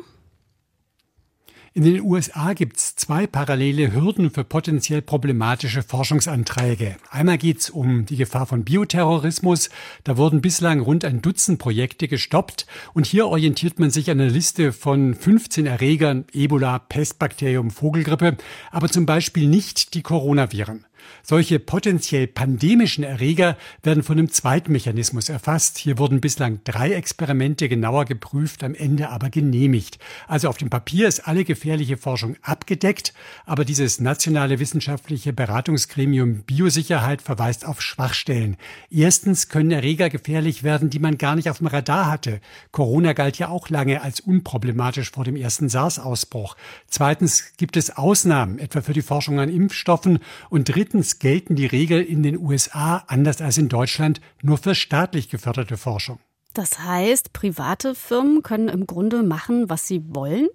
In 1.77 1.83
den 1.83 1.99
USA 2.03 2.53
gibt 2.53 2.77
es 2.77 2.95
zwei 2.95 3.27
parallele 3.27 3.91
Hürden 3.91 4.31
für 4.31 4.45
potenziell 4.45 5.01
problematische 5.01 5.83
Forschungsanträge. 5.83 6.95
Einmal 7.11 7.37
geht 7.37 7.59
es 7.59 7.69
um 7.69 8.05
die 8.05 8.15
Gefahr 8.15 8.45
von 8.45 8.63
Bioterrorismus. 8.63 9.69
Da 10.05 10.15
wurden 10.15 10.39
bislang 10.39 10.79
rund 10.79 11.03
ein 11.03 11.21
Dutzend 11.21 11.59
Projekte 11.59 12.07
gestoppt. 12.07 12.65
Und 12.93 13.05
hier 13.05 13.27
orientiert 13.27 13.77
man 13.77 13.91
sich 13.91 14.09
an 14.09 14.21
einer 14.21 14.29
Liste 14.29 14.71
von 14.71 15.15
15 15.15 15.65
Erregern, 15.65 16.23
Ebola, 16.31 16.79
Pestbakterium, 16.79 17.71
Vogelgrippe, 17.71 18.37
aber 18.71 18.87
zum 18.87 19.05
Beispiel 19.05 19.49
nicht 19.49 19.95
die 19.95 20.01
Coronaviren. 20.01 20.85
Solche 21.23 21.59
potenziell 21.59 22.27
pandemischen 22.27 23.03
Erreger 23.03 23.57
werden 23.83 24.03
von 24.03 24.17
einem 24.17 24.29
Zweitmechanismus 24.29 25.29
erfasst. 25.29 25.77
Hier 25.77 25.97
wurden 25.97 26.21
bislang 26.21 26.59
drei 26.63 26.91
Experimente 26.91 27.67
genauer 27.69 28.05
geprüft, 28.05 28.63
am 28.63 28.75
Ende 28.75 29.09
aber 29.09 29.29
genehmigt. 29.29 29.99
Also 30.27 30.49
auf 30.49 30.57
dem 30.57 30.69
Papier 30.69 31.07
ist 31.07 31.27
alle 31.27 31.43
gefährliche 31.43 31.97
Forschung 31.97 32.35
abgedeckt, 32.41 33.13
aber 33.45 33.65
dieses 33.65 33.99
nationale 33.99 34.59
wissenschaftliche 34.59 35.33
Beratungsgremium 35.33 36.43
Biosicherheit 36.43 37.21
verweist 37.21 37.65
auf 37.65 37.81
Schwachstellen. 37.81 38.57
Erstens 38.89 39.49
können 39.49 39.71
Erreger 39.71 40.09
gefährlich 40.09 40.63
werden, 40.63 40.89
die 40.89 40.99
man 40.99 41.17
gar 41.17 41.35
nicht 41.35 41.49
auf 41.49 41.57
dem 41.57 41.67
Radar 41.67 42.09
hatte. 42.09 42.39
Corona 42.71 43.13
galt 43.13 43.37
ja 43.37 43.49
auch 43.49 43.69
lange 43.69 44.01
als 44.01 44.19
unproblematisch 44.19 45.11
vor 45.11 45.23
dem 45.23 45.35
ersten 45.35 45.69
SARS-Ausbruch. 45.69 46.55
Zweitens 46.87 47.53
gibt 47.57 47.77
es 47.77 47.95
Ausnahmen, 47.97 48.59
etwa 48.59 48.81
für 48.81 48.93
die 48.93 49.01
Forschung 49.01 49.39
an 49.39 49.49
Impfstoffen. 49.49 50.19
Und 50.49 50.73
drittens 50.73 50.94
Drittens 50.95 51.19
gelten 51.19 51.55
die 51.57 51.65
Regeln 51.65 52.07
in 52.07 52.23
den 52.23 52.37
USA, 52.39 53.03
anders 53.07 53.41
als 53.41 53.57
in 53.57 53.67
Deutschland, 53.67 54.21
nur 54.41 54.57
für 54.57 54.75
staatlich 54.75 55.27
geförderte 55.27 55.75
Forschung. 55.75 56.19
Das 56.53 56.79
heißt, 56.79 57.33
private 57.33 57.95
Firmen 57.95 58.43
können 58.43 58.69
im 58.69 58.87
Grunde 58.87 59.21
machen, 59.21 59.69
was 59.69 59.89
sie 59.89 60.01
wollen? 60.15 60.47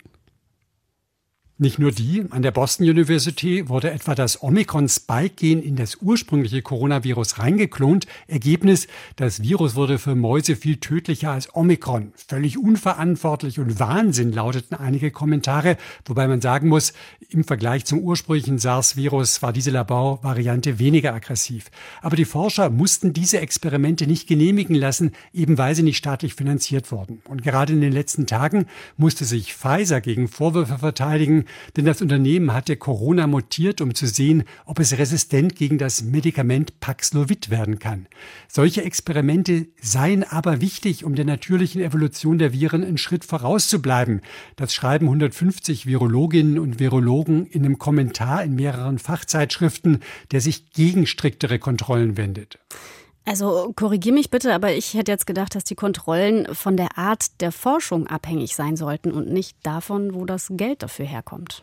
Nicht 1.63 1.79
nur 1.79 1.93
die, 1.93 2.25
an 2.31 2.41
der 2.41 2.53
Boston 2.53 2.89
University 2.89 3.69
wurde 3.69 3.91
etwa 3.91 4.15
das 4.15 4.43
Omikron-Spike-Gen 4.43 5.63
in 5.63 5.77
das 5.77 5.99
ursprüngliche 6.01 6.63
Coronavirus 6.63 7.39
reingeklont. 7.39 8.07
Ergebnis, 8.29 8.89
das 9.17 9.43
Virus 9.43 9.75
wurde 9.75 9.99
für 9.99 10.15
Mäuse 10.15 10.57
viel 10.57 10.79
tödlicher 10.79 11.33
als 11.33 11.55
Omikron. 11.55 12.13
Völlig 12.17 12.57
unverantwortlich 12.57 13.59
und 13.59 13.79
Wahnsinn 13.79 14.33
lauteten 14.33 14.75
einige 14.75 15.11
Kommentare, 15.11 15.77
wobei 16.07 16.29
man 16.29 16.41
sagen 16.41 16.69
muss, 16.69 16.95
im 17.29 17.45
Vergleich 17.45 17.85
zum 17.85 17.99
ursprünglichen 17.99 18.59
SARS-Virus 18.59 19.43
war 19.43 19.53
diese 19.53 19.71
Laborvariante 19.71 20.79
weniger 20.79 21.13
aggressiv. 21.13 21.71
Aber 22.01 22.17
die 22.17 22.25
Forscher 22.25 22.71
mussten 22.71 23.13
diese 23.13 23.39
Experimente 23.39 24.07
nicht 24.07 24.27
genehmigen 24.27 24.77
lassen, 24.77 25.13
eben 25.35 25.59
weil 25.59 25.75
sie 25.75 25.83
nicht 25.83 25.99
staatlich 25.99 26.33
finanziert 26.33 26.91
wurden. 26.91 27.21
Und 27.29 27.43
gerade 27.43 27.75
in 27.75 27.83
den 27.83 27.93
letzten 27.93 28.27
Tagen 28.27 28.65
musste 28.97 29.27
sich 29.27 29.55
Pfizer 29.55 30.01
gegen 30.01 30.27
Vorwürfe 30.27 30.79
verteidigen, 30.79 31.45
denn 31.77 31.85
das 31.85 32.03
Unternehmen 32.03 32.53
hatte 32.53 32.77
Corona 32.77 33.27
mutiert, 33.27 33.81
um 33.81 33.95
zu 33.95 34.07
sehen, 34.07 34.45
ob 34.65 34.79
es 34.79 34.99
resistent 34.99 35.57
gegen 35.57 35.79
das 35.79 36.03
Medikament 36.03 36.81
Paxlovid 36.81 37.51
werden 37.51 37.79
kann. 37.79 38.07
Solche 38.49 38.83
Experimente 38.83 39.69
seien 39.81 40.25
aber 40.25 40.61
wichtig, 40.61 41.05
um 41.05 41.15
der 41.15 41.25
natürlichen 41.25 41.81
Evolution 41.81 42.39
der 42.39 42.53
Viren 42.53 42.85
einen 42.85 42.99
Schritt 42.99 43.25
vorauszubleiben. 43.25 44.21
Das 44.57 44.75
schreiben 44.75 45.07
150 45.07 45.87
Virologinnen 45.87 46.59
und 46.59 46.79
Virologen 46.79 47.47
in 47.47 47.65
einem 47.65 47.79
Kommentar 47.79 48.45
in 48.45 48.55
mehreren 48.55 48.99
Fachzeitschriften, 48.99 50.01
der 50.33 50.41
sich 50.41 50.71
gegen 50.73 51.07
striktere 51.07 51.59
Kontrollen 51.59 52.17
wendet. 52.17 52.59
Also 53.25 53.73
korrigier 53.77 54.13
mich 54.13 54.31
bitte, 54.31 54.55
aber 54.55 54.73
ich 54.73 54.95
hätte 54.95 55.13
jetzt 55.13 55.27
gedacht, 55.27 55.55
dass 55.55 55.65
die 55.65 55.75
Kontrollen 55.75 56.55
von 56.55 56.77
der 56.77 56.99
Art 56.99 57.41
der 57.41 57.53
Forschung 57.53 58.07
abhängig 58.07 58.57
sein 58.57 58.77
sollten 58.77 59.13
und 59.13 59.29
nicht 59.31 59.57
davon, 59.63 60.15
wo 60.15 60.25
das 60.25 60.49
Geld 60.51 60.83
dafür 60.83 61.07
herkommt. 61.07 61.63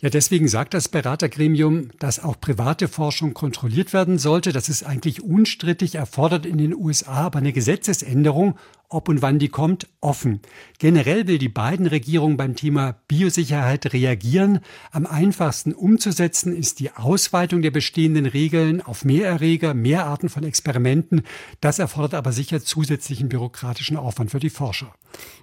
Ja, 0.00 0.10
deswegen 0.10 0.48
sagt 0.48 0.74
das 0.74 0.88
Beratergremium, 0.88 1.88
dass 1.98 2.22
auch 2.22 2.38
private 2.38 2.88
Forschung 2.88 3.32
kontrolliert 3.32 3.94
werden 3.94 4.18
sollte. 4.18 4.52
Das 4.52 4.68
ist 4.68 4.82
eigentlich 4.82 5.22
unstrittig, 5.22 5.94
erfordert 5.94 6.44
in 6.44 6.58
den 6.58 6.74
USA 6.74 7.24
aber 7.24 7.38
eine 7.38 7.54
Gesetzesänderung 7.54 8.58
ob 8.94 9.08
und 9.08 9.22
wann 9.22 9.38
die 9.38 9.48
kommt, 9.48 9.88
offen. 10.00 10.40
Generell 10.78 11.26
will 11.26 11.38
die 11.38 11.48
beiden 11.48 11.86
Regierung 11.86 12.36
beim 12.36 12.54
Thema 12.54 12.96
Biosicherheit 13.08 13.92
reagieren. 13.92 14.60
Am 14.92 15.04
einfachsten 15.04 15.72
umzusetzen 15.72 16.56
ist 16.56 16.80
die 16.80 16.92
Ausweitung 16.92 17.60
der 17.60 17.72
bestehenden 17.72 18.26
Regeln 18.26 18.80
auf 18.80 19.04
mehr 19.04 19.26
Erreger, 19.26 19.74
mehr 19.74 20.06
Arten 20.06 20.28
von 20.28 20.44
Experimenten. 20.44 21.22
Das 21.60 21.78
erfordert 21.78 22.14
aber 22.14 22.32
sicher 22.32 22.62
zusätzlichen 22.62 23.28
bürokratischen 23.28 23.96
Aufwand 23.96 24.30
für 24.30 24.40
die 24.40 24.50
Forscher. 24.50 24.94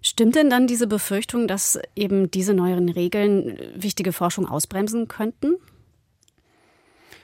Stimmt 0.01 0.35
denn 0.35 0.49
dann 0.49 0.67
diese 0.67 0.87
Befürchtung, 0.87 1.47
dass 1.47 1.77
eben 1.95 2.31
diese 2.31 2.53
neuen 2.53 2.89
Regeln 2.89 3.57
wichtige 3.75 4.13
Forschung 4.13 4.47
ausbremsen 4.47 5.07
könnten? 5.07 5.55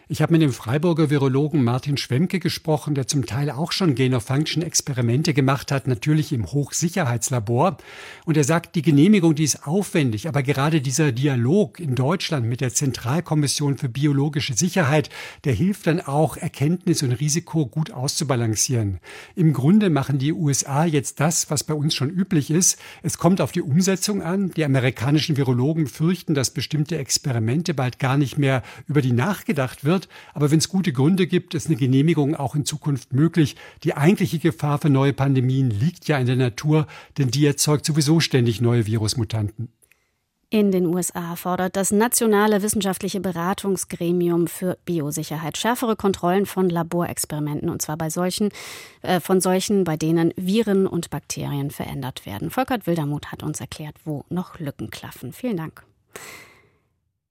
Ich 0.10 0.22
habe 0.22 0.32
mit 0.32 0.42
dem 0.42 0.54
Freiburger 0.54 1.10
Virologen 1.10 1.66
Martin 1.66 1.98
Schwemke 1.98 2.40
gesprochen, 2.40 2.96
der 2.96 3.08
zum 3.08 3.26
Teil 3.26 3.52
auch 3.52 3.74
schon 3.74 3.94
Gain-of-Function-Experimente 3.94 5.34
gemacht 5.34 5.70
hat, 5.70 5.86
natürlich 5.86 6.32
im 6.32 6.46
Hochsicherheitslabor. 6.46 7.76
Und 8.24 8.38
er 8.38 8.46
sagt, 8.46 8.76
die 8.76 8.84
Genehmigung, 8.84 9.36
die 9.36 9.44
ist 9.44 9.68
aufwendig, 9.68 10.30
aber 10.30 10.44
gerade 10.44 10.80
dieser 10.80 11.12
Dialog 11.12 11.82
in 11.82 11.94
Deutschland 11.94 12.46
mit 12.46 12.62
der 12.62 12.74
Zentralkommission 12.74 13.78
für 13.78 13.90
biologische 13.90 14.54
Sicherheit, 14.54 15.10
der 15.44 15.52
hilft 15.52 15.88
dann 15.88 16.00
auch, 16.00 16.38
Erkenntnis 16.38 17.04
und 17.04 17.12
Risiko 17.12 17.66
gut 17.66 17.92
auszubalancieren. 17.92 19.00
Im 19.36 19.52
Grunde 19.52 19.90
machen 19.90 20.20
die 20.20 20.32
USA 20.32 20.86
jetzt 20.86 21.20
das, 21.20 21.50
was 21.50 21.66
bei 21.66 21.74
uns 21.74 21.94
schon 21.94 22.10
üblich 22.10 22.50
ist. 22.50 22.80
Es 23.04 23.18
kommt 23.18 23.42
auf 23.42 23.52
die 23.52 23.62
Umsetzung 23.62 24.22
an. 24.22 24.52
Die 24.52 24.64
amerikanischen 24.64 25.36
Virologen 25.36 25.88
fürchten, 25.88 26.34
dass 26.34 26.52
bestimmte 26.52 26.98
Experimente 26.98 27.74
bald 27.74 28.00
gar 28.00 28.16
nicht 28.16 28.38
mehr 28.38 28.64
über 28.88 29.02
die 29.02 29.12
nachgedacht 29.12 29.84
wird 29.84 29.97
wird. 29.98 30.08
Aber 30.34 30.52
wenn 30.52 30.60
es 30.60 30.70
gute 30.70 30.94
Gründe 30.94 31.28
gibt, 31.28 31.54
ist 31.54 31.68
eine 31.68 31.76
Genehmigung 31.76 32.36
auch 32.36 32.56
in 32.56 32.66
Zukunft 32.66 33.14
möglich. 33.14 33.56
Die 33.84 33.96
eigentliche 33.96 34.40
Gefahr 34.40 34.78
für 34.78 34.90
neue 34.90 35.14
Pandemien 35.14 35.70
liegt 35.70 36.08
ja 36.08 36.18
in 36.18 36.28
der 36.28 36.36
Natur, 36.36 36.88
denn 37.18 37.32
die 37.32 37.46
erzeugt 37.46 37.86
sowieso 37.86 38.20
ständig 38.20 38.62
neue 38.62 38.86
Virusmutanten. 38.86 39.70
In 40.50 40.72
den 40.72 40.86
USA 40.86 41.36
fordert 41.36 41.76
das 41.76 41.92
Nationale 41.92 42.62
Wissenschaftliche 42.62 43.20
Beratungsgremium 43.20 44.48
für 44.48 44.78
Biosicherheit 44.86 45.58
schärfere 45.58 45.98
Kontrollen 45.98 46.46
von 46.46 46.70
Laborexperimenten, 46.70 47.70
und 47.70 47.82
zwar 47.82 47.98
bei 47.98 48.10
solchen, 48.10 48.52
äh, 49.02 49.20
von 49.20 49.42
solchen, 49.42 49.84
bei 49.84 49.98
denen 49.98 50.32
Viren 50.38 50.88
und 50.88 51.10
Bakterien 51.10 51.70
verändert 51.70 52.26
werden. 52.26 52.50
Volkert 52.50 52.88
Wildermuth 52.88 53.30
hat 53.30 53.44
uns 53.44 53.60
erklärt, 53.60 53.96
wo 54.06 54.24
noch 54.30 54.58
Lücken 54.58 54.90
klaffen. 54.90 55.34
Vielen 55.34 55.58
Dank. 55.58 55.84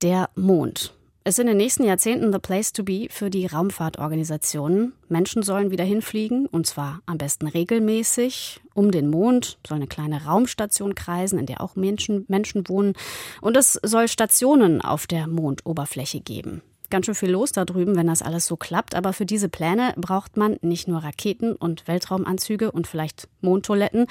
Der 0.02 0.28
Mond 0.34 0.92
ist 1.26 1.40
in 1.40 1.48
den 1.48 1.56
nächsten 1.56 1.82
Jahrzehnten 1.82 2.32
the 2.32 2.38
place 2.38 2.72
to 2.72 2.84
be 2.84 3.08
für 3.10 3.30
die 3.30 3.46
Raumfahrtorganisationen. 3.46 4.92
Menschen 5.08 5.42
sollen 5.42 5.72
wieder 5.72 5.82
hinfliegen, 5.82 6.46
und 6.46 6.68
zwar 6.68 7.00
am 7.06 7.18
besten 7.18 7.48
regelmäßig. 7.48 8.60
Um 8.74 8.92
den 8.92 9.08
Mond 9.10 9.58
soll 9.66 9.76
eine 9.76 9.88
kleine 9.88 10.24
Raumstation 10.24 10.94
kreisen, 10.94 11.40
in 11.40 11.46
der 11.46 11.60
auch 11.60 11.74
Menschen, 11.74 12.26
Menschen 12.28 12.68
wohnen. 12.68 12.92
Und 13.40 13.56
es 13.56 13.72
soll 13.82 14.06
Stationen 14.06 14.80
auf 14.80 15.08
der 15.08 15.26
Mondoberfläche 15.26 16.20
geben. 16.20 16.62
Ganz 16.90 17.06
schön 17.06 17.16
viel 17.16 17.30
los 17.30 17.50
da 17.50 17.64
drüben, 17.64 17.96
wenn 17.96 18.06
das 18.06 18.22
alles 18.22 18.46
so 18.46 18.56
klappt. 18.56 18.94
Aber 18.94 19.12
für 19.12 19.26
diese 19.26 19.48
Pläne 19.48 19.94
braucht 19.96 20.36
man 20.36 20.58
nicht 20.62 20.86
nur 20.86 21.02
Raketen 21.02 21.56
und 21.56 21.88
Weltraumanzüge 21.88 22.70
und 22.70 22.86
vielleicht 22.86 23.26
Mondtoiletten, 23.40 24.06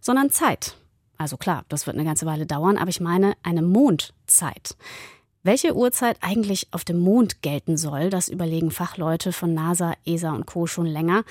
sondern 0.00 0.30
Zeit. 0.30 0.76
Also 1.18 1.36
klar, 1.36 1.64
das 1.68 1.88
wird 1.88 1.96
eine 1.96 2.06
ganze 2.06 2.26
Weile 2.26 2.46
dauern, 2.46 2.78
aber 2.78 2.90
ich 2.90 3.00
meine 3.00 3.34
eine 3.42 3.60
Mondzeit. 3.60 4.76
Welche 5.42 5.74
Uhrzeit 5.74 6.18
eigentlich 6.20 6.68
auf 6.70 6.84
dem 6.84 6.98
Mond 6.98 7.40
gelten 7.40 7.78
soll, 7.78 8.10
das 8.10 8.28
überlegen 8.28 8.70
Fachleute 8.70 9.32
von 9.32 9.54
NASA, 9.54 9.94
ESA 10.04 10.32
und 10.32 10.44
Co. 10.44 10.66
schon 10.66 10.84
länger. 10.84 11.24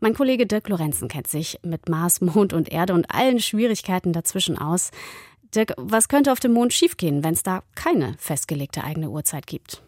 Mein 0.00 0.12
Kollege 0.12 0.46
Dirk 0.46 0.68
Lorenzen 0.68 1.08
kennt 1.08 1.28
sich 1.28 1.58
mit 1.62 1.88
Mars, 1.88 2.20
Mond 2.20 2.52
und 2.52 2.70
Erde 2.70 2.92
und 2.92 3.10
allen 3.10 3.40
Schwierigkeiten 3.40 4.12
dazwischen 4.12 4.58
aus. 4.58 4.90
Dirk, 5.54 5.72
was 5.78 6.08
könnte 6.08 6.30
auf 6.30 6.40
dem 6.40 6.52
Mond 6.52 6.74
schiefgehen, 6.74 7.24
wenn 7.24 7.32
es 7.32 7.42
da 7.42 7.62
keine 7.74 8.14
festgelegte 8.18 8.84
eigene 8.84 9.08
Uhrzeit 9.08 9.46
gibt? 9.46 9.82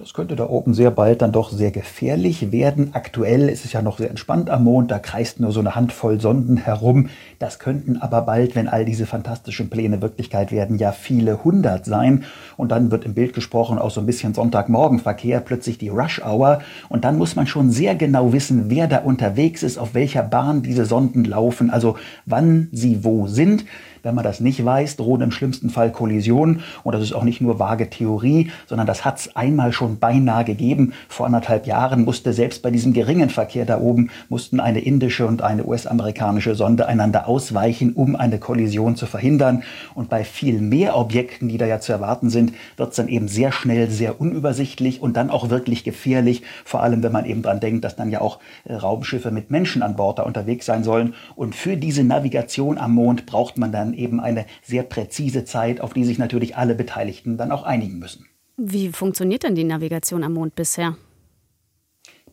Das 0.00 0.14
könnte 0.14 0.36
da 0.36 0.48
oben 0.48 0.74
sehr 0.74 0.92
bald 0.92 1.22
dann 1.22 1.32
doch 1.32 1.50
sehr 1.50 1.72
gefährlich 1.72 2.52
werden. 2.52 2.90
Aktuell 2.92 3.48
ist 3.48 3.64
es 3.64 3.72
ja 3.72 3.82
noch 3.82 3.98
sehr 3.98 4.10
entspannt 4.10 4.48
am 4.48 4.62
Mond, 4.62 4.92
da 4.92 5.00
kreist 5.00 5.40
nur 5.40 5.50
so 5.50 5.58
eine 5.58 5.74
Handvoll 5.74 6.20
Sonden 6.20 6.56
herum. 6.56 7.08
Das 7.40 7.58
könnten 7.58 7.96
aber 7.96 8.22
bald, 8.22 8.54
wenn 8.54 8.68
all 8.68 8.84
diese 8.84 9.06
fantastischen 9.06 9.70
Pläne 9.70 10.00
Wirklichkeit 10.00 10.52
werden, 10.52 10.78
ja 10.78 10.92
viele 10.92 11.42
hundert 11.42 11.84
sein. 11.84 12.22
Und 12.56 12.70
dann 12.70 12.92
wird 12.92 13.06
im 13.06 13.14
Bild 13.14 13.32
gesprochen 13.32 13.76
auch 13.76 13.90
so 13.90 13.98
ein 13.98 14.06
bisschen 14.06 14.34
Sonntagmorgenverkehr, 14.34 15.40
plötzlich 15.40 15.78
die 15.78 15.88
Rush 15.88 16.22
Hour. 16.24 16.60
Und 16.88 17.04
dann 17.04 17.18
muss 17.18 17.34
man 17.34 17.48
schon 17.48 17.72
sehr 17.72 17.96
genau 17.96 18.32
wissen, 18.32 18.70
wer 18.70 18.86
da 18.86 18.98
unterwegs 18.98 19.64
ist, 19.64 19.78
auf 19.78 19.94
welcher 19.94 20.22
Bahn 20.22 20.62
diese 20.62 20.84
Sonden 20.84 21.24
laufen, 21.24 21.70
also 21.70 21.96
wann 22.24 22.68
sie 22.70 23.02
wo 23.02 23.26
sind. 23.26 23.64
Wenn 24.02 24.14
man 24.14 24.24
das 24.24 24.40
nicht 24.40 24.64
weiß, 24.64 24.96
drohen 24.96 25.20
im 25.20 25.30
schlimmsten 25.30 25.70
Fall 25.70 25.92
Kollisionen. 25.92 26.62
Und 26.84 26.94
das 26.94 27.02
ist 27.02 27.12
auch 27.12 27.24
nicht 27.24 27.40
nur 27.40 27.58
vage 27.58 27.90
Theorie, 27.90 28.50
sondern 28.66 28.86
das 28.86 29.04
hat 29.04 29.18
es 29.18 29.36
einmal 29.36 29.72
schon 29.72 29.98
beinahe 29.98 30.44
gegeben. 30.44 30.92
Vor 31.08 31.26
anderthalb 31.26 31.66
Jahren 31.66 32.04
musste 32.04 32.32
selbst 32.32 32.62
bei 32.62 32.70
diesem 32.70 32.92
geringen 32.92 33.30
Verkehr 33.30 33.64
da 33.64 33.80
oben, 33.80 34.10
mussten 34.28 34.60
eine 34.60 34.80
indische 34.80 35.26
und 35.26 35.42
eine 35.42 35.64
US-amerikanische 35.64 36.54
Sonde 36.54 36.86
einander 36.86 37.28
ausweichen, 37.28 37.92
um 37.92 38.16
eine 38.16 38.38
Kollision 38.38 38.96
zu 38.96 39.06
verhindern. 39.06 39.62
Und 39.94 40.08
bei 40.08 40.24
viel 40.24 40.60
mehr 40.60 40.96
Objekten, 40.96 41.48
die 41.48 41.58
da 41.58 41.66
ja 41.66 41.80
zu 41.80 41.92
erwarten 41.92 42.30
sind, 42.30 42.52
wird 42.76 42.90
es 42.90 42.96
dann 42.96 43.08
eben 43.08 43.28
sehr 43.28 43.52
schnell 43.52 43.90
sehr 43.90 44.20
unübersichtlich 44.20 45.00
und 45.00 45.16
dann 45.16 45.30
auch 45.30 45.50
wirklich 45.50 45.84
gefährlich. 45.84 46.42
Vor 46.64 46.82
allem, 46.82 47.02
wenn 47.02 47.12
man 47.12 47.24
eben 47.24 47.42
dran 47.42 47.60
denkt, 47.60 47.84
dass 47.84 47.96
dann 47.96 48.10
ja 48.10 48.20
auch 48.20 48.38
äh, 48.64 48.74
Raumschiffe 48.74 49.30
mit 49.30 49.50
Menschen 49.50 49.82
an 49.82 49.96
Bord 49.96 50.18
da 50.18 50.22
unterwegs 50.22 50.66
sein 50.66 50.84
sollen. 50.84 51.14
Und 51.36 51.54
für 51.54 51.76
diese 51.76 52.04
Navigation 52.04 52.78
am 52.78 52.94
Mond 52.94 53.26
braucht 53.26 53.58
man 53.58 53.72
dann 53.72 53.87
eben 53.94 54.20
eine 54.20 54.46
sehr 54.62 54.82
präzise 54.82 55.44
Zeit, 55.44 55.80
auf 55.80 55.92
die 55.92 56.04
sich 56.04 56.18
natürlich 56.18 56.56
alle 56.56 56.74
Beteiligten 56.74 57.36
dann 57.36 57.52
auch 57.52 57.62
einigen 57.62 57.98
müssen. 57.98 58.26
Wie 58.56 58.88
funktioniert 58.88 59.44
denn 59.44 59.54
die 59.54 59.64
Navigation 59.64 60.24
am 60.24 60.34
Mond 60.34 60.54
bisher? 60.54 60.96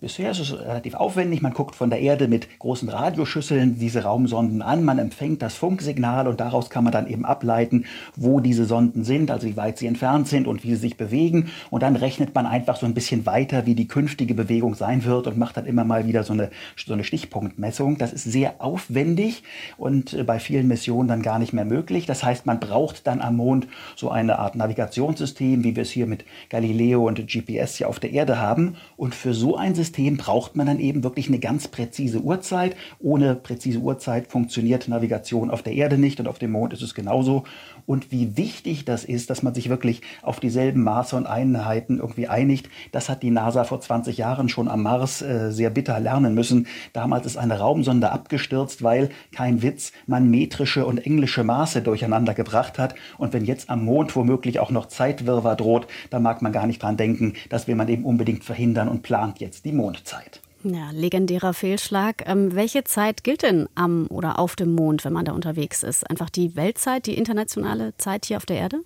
Bisher 0.02 0.32
ist 0.32 0.40
es 0.40 0.60
relativ 0.60 0.94
aufwendig. 0.94 1.42
Man 1.42 1.54
guckt 1.54 1.76
von 1.76 1.90
der 1.90 2.00
Erde 2.00 2.28
mit 2.28 2.60
großen 2.60 2.90
Radioschüsseln 2.90 3.80
diese 3.80 4.04
Raumsonden 4.04 4.62
an. 4.62 4.84
Man 4.84 5.00
empfängt 5.00 5.42
das 5.42 5.56
Funksignal 5.56 6.28
und 6.28 6.40
daraus 6.40 6.70
kann 6.70 6.84
man 6.84 6.92
dann 6.92 7.08
eben 7.08 7.26
ableiten, 7.26 7.86
wo 8.16 8.40
diese 8.40 8.66
Sonden 8.66 9.04
sind, 9.04 9.32
also 9.32 9.48
wie 9.48 9.56
weit 9.56 9.78
sie 9.78 9.88
entfernt 9.88 10.28
sind 10.28 10.48
und 10.48 10.64
wie 10.64 10.70
sie 10.70 10.82
sich 10.82 10.98
bewegen. 10.98 11.50
Und 11.70 11.82
dann 11.82 11.96
rechnet 11.96 12.36
man 12.36 12.46
einfach 12.46 12.76
so 12.76 12.86
ein 12.86 12.94
bisschen 12.94 13.26
weiter, 13.26 13.66
wie 13.66 13.76
die 13.76 13.88
künftige 13.88 14.34
Bewegung 14.34 14.76
sein 14.76 15.06
wird 15.06 15.28
und 15.28 15.38
macht 15.38 15.56
dann 15.58 15.66
immer 15.66 15.86
mal 15.86 16.08
wieder 16.08 16.24
so 16.24 16.34
eine, 16.34 16.50
so 16.76 16.94
eine 16.94 17.04
Stichpunktmessung. 17.04 17.98
Das 17.98 18.12
ist 18.12 18.26
sehr 18.26 18.56
aufwendig 18.60 19.44
und 19.78 20.14
äh, 20.14 20.24
bei 20.24 20.40
vielen 20.40 20.68
Missionen 20.68 21.08
dann 21.08 21.22
gar 21.22 21.40
nicht 21.40 21.54
mehr 21.54 21.66
möglich. 21.66 22.06
Das 22.06 22.24
heißt, 22.24 22.46
man 22.46 22.60
braucht 22.60 23.08
dann 23.08 23.22
am 23.22 23.38
Mond 23.38 23.68
so 23.96 24.10
eine 24.10 24.40
Art 24.40 24.56
Navigationssystem, 24.56 25.64
wie 25.64 25.76
wir 25.76 25.84
es 25.84 25.92
hier 25.92 26.06
mit 26.06 26.26
Galileo 26.50 27.08
und 27.08 27.28
GPS 27.28 27.78
hier 27.78 27.88
auf 27.88 28.00
der 28.00 28.12
Erde 28.12 28.40
haben. 28.40 28.76
Und 28.98 29.16
für 29.16 29.34
so 29.34 29.56
ein 29.56 29.74
System 29.74 29.85
System 29.86 30.18
braucht 30.18 30.56
man 30.56 30.66
dann 30.66 30.80
eben 30.80 31.04
wirklich 31.04 31.28
eine 31.28 31.40
ganz 31.40 31.68
präzise 31.68 32.20
Uhrzeit. 32.20 32.76
Ohne 33.00 33.36
präzise 33.36 33.80
Uhrzeit 33.80 34.28
funktioniert 34.28 34.88
Navigation 34.88 35.52
auf 35.52 35.62
der 35.62 35.74
Erde 35.74 35.98
nicht 35.98 36.20
und 36.20 36.28
auf 36.28 36.40
dem 36.40 36.52
Mond 36.52 36.74
ist 36.74 36.82
es 36.82 36.96
genauso. 36.96 37.44
Und 37.86 38.12
wie 38.12 38.38
wichtig 38.38 38.86
das 38.86 39.04
ist, 39.04 39.30
dass 39.30 39.44
man 39.44 39.54
sich 39.54 39.70
wirklich 39.70 40.02
auf 40.22 40.40
dieselben 40.40 40.84
Maße 40.84 41.16
und 41.16 41.28
Einheiten 41.28 42.00
irgendwie 42.00 42.28
einigt, 42.28 42.70
das 42.92 43.10
hat 43.10 43.24
die 43.24 43.32
NASA 43.32 43.64
vor 43.64 43.80
20 43.80 44.18
Jahren 44.18 44.50
schon 44.50 44.68
am 44.68 44.84
Mars 44.84 45.22
äh, 45.22 45.52
sehr 45.52 45.70
bitter 45.70 46.00
lernen 46.00 46.34
müssen. 46.34 46.68
Damals 46.94 47.26
ist 47.26 47.38
eine 47.38 47.60
Raumsonde 47.60 48.12
abgestürzt, 48.12 48.84
weil, 48.84 49.10
kein 49.32 49.62
Witz, 49.62 49.92
man 50.08 50.30
metrische 50.30 50.86
und 50.86 51.06
englische 51.06 51.44
Maße 51.44 51.82
durcheinander 51.82 52.34
gebracht 52.34 52.80
hat. 52.80 52.96
Und 53.18 53.34
wenn 53.34 53.46
jetzt 53.46 53.70
am 53.70 53.86
Mond 53.86 54.16
womöglich 54.16 54.60
auch 54.60 54.72
noch 54.72 54.88
Zeitwirrwarr 54.88 55.56
droht, 55.56 55.88
da 56.10 56.20
mag 56.20 56.42
man 56.42 56.52
gar 56.52 56.68
nicht 56.68 56.82
dran 56.82 56.98
denken. 56.98 57.34
Das 57.50 57.68
will 57.68 57.76
man 57.76 57.88
eben 57.88 58.06
unbedingt 58.06 58.44
verhindern 58.44 58.88
und 58.88 59.04
plant 59.04 59.40
jetzt 59.40 59.66
die 59.66 59.72
Mondzeit. 59.72 60.42
Ja, 60.68 60.90
legendärer 60.90 61.54
Fehlschlag. 61.54 62.28
Ähm, 62.28 62.56
welche 62.56 62.84
Zeit 62.84 63.24
gilt 63.24 63.44
denn 63.44 63.70
am 63.76 64.08
oder 64.08 64.40
auf 64.40 64.56
dem 64.56 64.74
Mond, 64.74 65.06
wenn 65.06 65.14
man 65.14 65.24
da 65.24 65.34
unterwegs 65.34 65.84
ist? 65.84 66.10
Einfach 66.10 66.32
die 66.32 66.56
Weltzeit, 66.56 67.06
die 67.06 67.16
internationale 67.16 67.96
Zeit 67.98 68.26
hier 68.26 68.38
auf 68.38 68.48
der 68.48 68.58
Erde? 68.58 68.82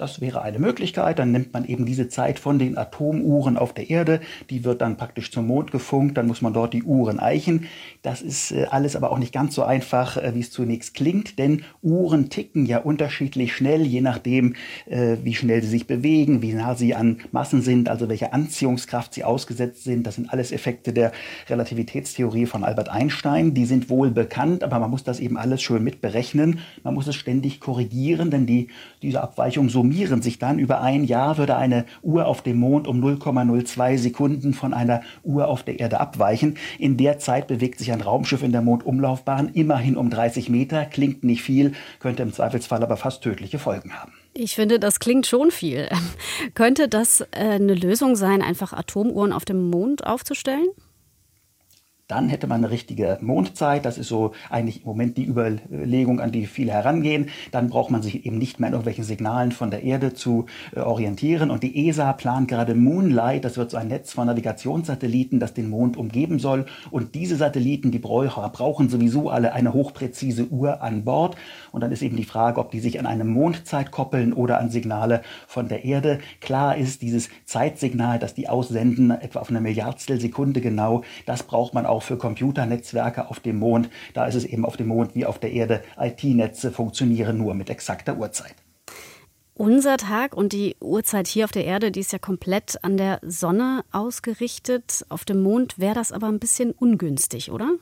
Das 0.00 0.22
wäre 0.22 0.40
eine 0.40 0.58
Möglichkeit. 0.58 1.18
Dann 1.18 1.30
nimmt 1.30 1.52
man 1.52 1.66
eben 1.66 1.84
diese 1.84 2.08
Zeit 2.08 2.38
von 2.38 2.58
den 2.58 2.78
Atomuhren 2.78 3.58
auf 3.58 3.74
der 3.74 3.90
Erde. 3.90 4.20
Die 4.48 4.64
wird 4.64 4.80
dann 4.80 4.96
praktisch 4.96 5.30
zum 5.30 5.46
Mond 5.46 5.72
gefunkt. 5.72 6.16
Dann 6.16 6.26
muss 6.26 6.40
man 6.40 6.54
dort 6.54 6.72
die 6.72 6.84
Uhren 6.84 7.20
eichen. 7.20 7.66
Das 8.00 8.22
ist 8.22 8.50
äh, 8.50 8.64
alles 8.70 8.96
aber 8.96 9.12
auch 9.12 9.18
nicht 9.18 9.34
ganz 9.34 9.54
so 9.54 9.62
einfach, 9.62 10.16
äh, 10.16 10.34
wie 10.34 10.40
es 10.40 10.50
zunächst 10.50 10.94
klingt, 10.94 11.38
denn 11.38 11.64
Uhren 11.82 12.30
ticken 12.30 12.64
ja 12.64 12.78
unterschiedlich 12.78 13.54
schnell, 13.54 13.82
je 13.82 14.00
nachdem, 14.00 14.54
äh, 14.86 15.18
wie 15.22 15.34
schnell 15.34 15.60
sie 15.60 15.68
sich 15.68 15.86
bewegen, 15.86 16.40
wie 16.40 16.54
nah 16.54 16.74
sie 16.74 16.94
an 16.94 17.18
Massen 17.30 17.60
sind, 17.60 17.90
also 17.90 18.08
welche 18.08 18.32
Anziehungskraft 18.32 19.12
sie 19.12 19.24
ausgesetzt 19.24 19.84
sind. 19.84 20.06
Das 20.06 20.14
sind 20.14 20.32
alles 20.32 20.50
Effekte 20.50 20.94
der 20.94 21.12
Relativitätstheorie 21.50 22.46
von 22.46 22.64
Albert 22.64 22.88
Einstein. 22.88 23.52
Die 23.52 23.66
sind 23.66 23.90
wohl 23.90 24.10
bekannt, 24.10 24.64
aber 24.64 24.78
man 24.78 24.90
muss 24.90 25.04
das 25.04 25.20
eben 25.20 25.36
alles 25.36 25.60
schön 25.60 25.84
mitberechnen. 25.84 26.60
Man 26.84 26.94
muss 26.94 27.06
es 27.06 27.16
ständig 27.16 27.60
korrigieren, 27.60 28.30
denn 28.30 28.46
die, 28.46 28.68
diese 29.02 29.22
Abweichung 29.22 29.68
so 29.68 29.89
summieren 29.90 30.22
sich 30.22 30.38
dann. 30.38 30.60
Über 30.60 30.82
ein 30.82 31.02
Jahr 31.02 31.36
würde 31.36 31.56
eine 31.56 31.84
Uhr 32.02 32.26
auf 32.26 32.42
dem 32.42 32.58
Mond 32.58 32.86
um 32.86 33.02
0,02 33.02 33.98
Sekunden 33.98 34.54
von 34.54 34.72
einer 34.72 35.02
Uhr 35.24 35.48
auf 35.48 35.64
der 35.64 35.80
Erde 35.80 35.98
abweichen. 35.98 36.56
In 36.78 36.96
der 36.96 37.18
Zeit 37.18 37.48
bewegt 37.48 37.80
sich 37.80 37.90
ein 37.90 38.00
Raumschiff 38.00 38.44
in 38.44 38.52
der 38.52 38.62
Mondumlaufbahn 38.62 39.48
immerhin 39.48 39.96
um 39.96 40.08
30 40.08 40.48
Meter. 40.48 40.84
Klingt 40.84 41.24
nicht 41.24 41.42
viel, 41.42 41.72
könnte 41.98 42.22
im 42.22 42.32
Zweifelsfall 42.32 42.82
aber 42.84 42.96
fast 42.96 43.22
tödliche 43.22 43.58
Folgen 43.58 43.92
haben. 43.92 44.12
Ich 44.32 44.54
finde, 44.54 44.78
das 44.78 45.00
klingt 45.00 45.26
schon 45.26 45.50
viel. 45.50 45.88
Könnte 46.54 46.86
das 46.86 47.20
äh, 47.20 47.26
eine 47.32 47.74
Lösung 47.74 48.14
sein, 48.14 48.42
einfach 48.42 48.72
Atomuhren 48.72 49.32
auf 49.32 49.44
dem 49.44 49.70
Mond 49.70 50.06
aufzustellen? 50.06 50.68
Dann 52.10 52.28
hätte 52.28 52.48
man 52.48 52.64
eine 52.64 52.72
richtige 52.72 53.18
Mondzeit. 53.20 53.84
Das 53.84 53.96
ist 53.96 54.08
so 54.08 54.32
eigentlich 54.48 54.80
im 54.80 54.86
Moment 54.86 55.16
die 55.16 55.26
Überlegung, 55.26 56.20
an 56.20 56.32
die 56.32 56.46
viele 56.46 56.72
herangehen. 56.72 57.28
Dann 57.52 57.68
braucht 57.68 57.90
man 57.90 58.02
sich 58.02 58.26
eben 58.26 58.36
nicht 58.36 58.58
mehr 58.58 58.66
an 58.66 58.72
irgendwelchen 58.72 59.04
Signalen 59.04 59.52
von 59.52 59.70
der 59.70 59.84
Erde 59.84 60.12
zu 60.12 60.46
äh, 60.74 60.80
orientieren. 60.80 61.50
Und 61.50 61.62
die 61.62 61.88
ESA 61.88 62.12
plant 62.14 62.48
gerade 62.48 62.74
Moonlight. 62.74 63.44
Das 63.44 63.56
wird 63.56 63.70
so 63.70 63.76
ein 63.76 63.86
Netz 63.88 64.12
von 64.12 64.26
Navigationssatelliten, 64.26 65.38
das 65.38 65.54
den 65.54 65.70
Mond 65.70 65.96
umgeben 65.96 66.40
soll. 66.40 66.66
Und 66.90 67.14
diese 67.14 67.36
Satelliten, 67.36 67.92
die 67.92 68.00
brauchen 68.00 68.88
sowieso 68.88 69.30
alle 69.30 69.52
eine 69.52 69.72
hochpräzise 69.72 70.48
Uhr 70.48 70.82
an 70.82 71.04
Bord. 71.04 71.36
Und 71.70 71.82
dann 71.82 71.92
ist 71.92 72.02
eben 72.02 72.16
die 72.16 72.24
Frage, 72.24 72.58
ob 72.58 72.72
die 72.72 72.80
sich 72.80 72.98
an 72.98 73.06
eine 73.06 73.24
Mondzeit 73.24 73.92
koppeln 73.92 74.32
oder 74.32 74.58
an 74.58 74.70
Signale 74.70 75.22
von 75.46 75.68
der 75.68 75.84
Erde. 75.84 76.18
Klar 76.40 76.76
ist, 76.76 77.02
dieses 77.02 77.28
Zeitsignal, 77.44 78.18
das 78.18 78.34
die 78.34 78.48
aussenden, 78.48 79.12
etwa 79.12 79.38
auf 79.38 79.50
eine 79.50 79.60
Milliardstel 79.60 80.20
Sekunde 80.20 80.60
genau, 80.60 81.02
das 81.26 81.44
braucht 81.44 81.72
man 81.72 81.86
auch 81.86 81.99
auch 82.00 82.02
für 82.02 82.16
Computernetzwerke 82.16 83.28
auf 83.28 83.40
dem 83.40 83.58
Mond. 83.58 83.90
Da 84.14 84.24
ist 84.24 84.34
es 84.34 84.44
eben 84.44 84.64
auf 84.64 84.76
dem 84.78 84.88
Mond 84.88 85.14
wie 85.14 85.26
auf 85.26 85.38
der 85.38 85.52
Erde. 85.52 85.82
IT-Netze 85.98 86.72
funktionieren 86.72 87.36
nur 87.36 87.54
mit 87.54 87.68
exakter 87.68 88.16
Uhrzeit. 88.16 88.54
Unser 89.54 89.98
Tag 89.98 90.34
und 90.34 90.54
die 90.54 90.76
Uhrzeit 90.80 91.28
hier 91.28 91.44
auf 91.44 91.52
der 91.52 91.66
Erde, 91.66 91.90
die 91.90 92.00
ist 92.00 92.12
ja 92.12 92.18
komplett 92.18 92.82
an 92.82 92.96
der 92.96 93.20
Sonne 93.22 93.84
ausgerichtet. 93.92 95.04
Auf 95.10 95.26
dem 95.26 95.42
Mond 95.42 95.78
wäre 95.78 95.94
das 95.94 96.12
aber 96.12 96.28
ein 96.28 96.38
bisschen 96.38 96.72
ungünstig, 96.72 97.50
oder? 97.50 97.72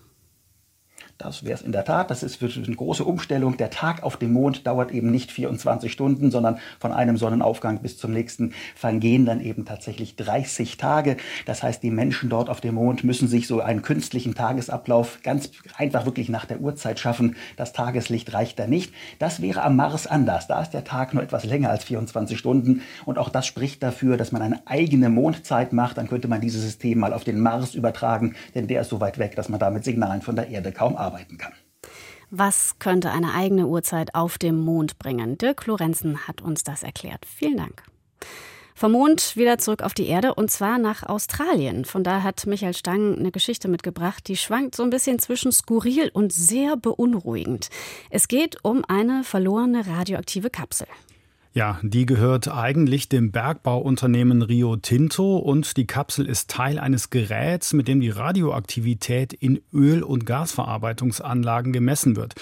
Das 1.19 1.43
wäre 1.43 1.55
es 1.55 1.63
in 1.63 1.73
der 1.73 1.85
Tat. 1.85 2.13
Das 2.13 2.23
ist 2.23 2.41
eine 2.41 2.77
große 2.77 3.05
Umstellung. 3.05 3.57
Der 3.57 3.71
Tag 3.71 4.05
auf 4.05 4.19
dem 4.19 4.33
Mond 4.33 4.69
dauert 4.69 4.93
eben 4.93 5.11
nicht 5.11 5.33
24 5.33 5.91
Stunden, 5.91 6.31
sondern 6.31 6.61
von 6.79 6.93
einem 6.93 7.17
Sonnenaufgang 7.17 7.81
bis 7.81 7.99
zum 7.99 8.13
nächsten 8.13 8.53
vergehen 8.77 9.27
dann 9.27 9.41
eben 9.41 9.65
tatsächlich 9.65 10.15
30 10.15 10.77
Tage. 10.77 11.17
Das 11.45 11.65
heißt, 11.65 11.83
die 11.83 11.91
Menschen 11.91 12.31
dort 12.31 12.49
auf 12.49 12.61
dem 12.61 12.77
Mond 12.77 13.03
müssen 13.03 13.27
sich 13.27 13.49
so 13.49 13.61
einen 13.61 13.83
künstlichen 13.83 14.37
Tagesablauf 14.37 15.19
ganz 15.25 15.51
einfach 15.77 16.07
wirklich 16.07 16.29
nach 16.29 16.45
der 16.45 16.61
Uhrzeit 16.61 17.01
schaffen. 17.01 17.35
Das 17.57 17.73
Tageslicht 17.73 18.33
reicht 18.33 18.57
da 18.61 18.69
nicht. 18.69 18.95
Das 19.19 19.43
wäre 19.43 19.63
am 19.63 19.75
Mars 19.75 20.07
anders. 20.07 20.47
Da 20.47 20.63
ist 20.63 20.71
der 20.71 20.85
Tag 20.85 21.15
nur 21.15 21.25
etwas 21.25 21.45
länger 21.45 21.71
als 21.71 21.83
24 21.83 22.39
Stunden. 22.39 22.83
Und 23.07 23.19
auch 23.19 23.29
das 23.29 23.45
spricht 23.45 23.83
dafür, 23.83 24.19
dass 24.19 24.31
man 24.31 24.43
eine 24.43 24.63
eigene 24.69 25.09
Mondzeit 25.09 25.73
macht. 25.73 25.99
Dann 25.99 26.07
könnte 26.07 26.29
man 26.29 26.41
dieses 26.41 26.63
System 26.63 27.01
mal 27.01 27.13
auf 27.13 27.25
den 27.25 27.41
Mars 27.41 27.75
übertragen, 27.75 28.37
denn 28.55 28.69
der 28.69 28.83
ist 28.83 28.91
so 28.91 29.01
weit 29.01 29.19
weg, 29.19 29.35
dass 29.35 29.49
man 29.49 29.59
da 29.59 29.71
mit 29.71 29.83
Signalen 29.83 30.23
von 30.23 30.37
der 30.37 30.51
Erde 30.51 30.71
kaum 30.71 30.95
arbeitet 30.95 31.08
arbeiten 31.09 31.39
kann. 31.39 31.53
Was 32.31 32.79
könnte 32.79 33.11
eine 33.11 33.33
eigene 33.33 33.67
Uhrzeit 33.67 34.15
auf 34.15 34.37
dem 34.37 34.61
Mond 34.61 34.99
bringen? 34.99 35.39
Dirk 35.39 35.67
Lorenzen 35.67 36.29
hat 36.29 36.43
uns 36.43 36.63
das 36.63 36.83
erklärt. 36.83 37.25
Vielen 37.27 37.57
Dank. 37.57 37.83
Vom 38.75 38.93
Mond 38.93 39.35
wieder 39.35 39.59
zurück 39.59 39.83
auf 39.83 39.93
die 39.93 40.07
Erde 40.07 40.35
und 40.35 40.53
zwar 40.53 40.79
nach 40.79 41.03
Australien. 41.03 41.85
Von 41.85 42.05
da 42.05 42.23
hat 42.23 42.47
Michael 42.47 42.75
Stang 42.75 43.19
eine 43.19 43.33
Geschichte 43.33 43.67
mitgebracht, 43.67 44.29
die 44.29 44.37
schwankt 44.37 44.77
so 44.77 44.85
ein 44.85 44.91
bisschen 44.91 45.19
zwischen 45.19 45.51
skurril 45.51 46.11
und 46.13 46.33
sehr 46.33 46.77
beunruhigend. 46.77 47.71
Es 48.11 48.29
geht 48.29 48.63
um 48.63 48.85
eine 48.87 49.25
verlorene 49.25 49.85
radioaktive 49.89 50.51
Kapsel. 50.51 50.87
Ja, 51.59 51.81
die 51.83 52.07
gehört 52.07 52.47
eigentlich 52.47 53.09
dem 53.09 53.33
Bergbauunternehmen 53.33 54.43
Rio 54.43 54.77
Tinto 54.77 55.39
und 55.39 55.77
die 55.77 55.89
Kapsel 55.89 56.25
ist 56.25 56.49
Teil 56.49 56.79
eines 56.79 57.11
Geräts, 57.11 57.73
mit 57.73 57.89
dem 57.89 58.01
die 58.01 58.11
Radioaktivität 58.11 59.33
in 59.33 59.61
Öl- 59.73 60.05
und 60.05 60.25
Gasverarbeitungsanlagen 60.25 61.73
gemessen 61.73 62.15
wird. 62.15 62.37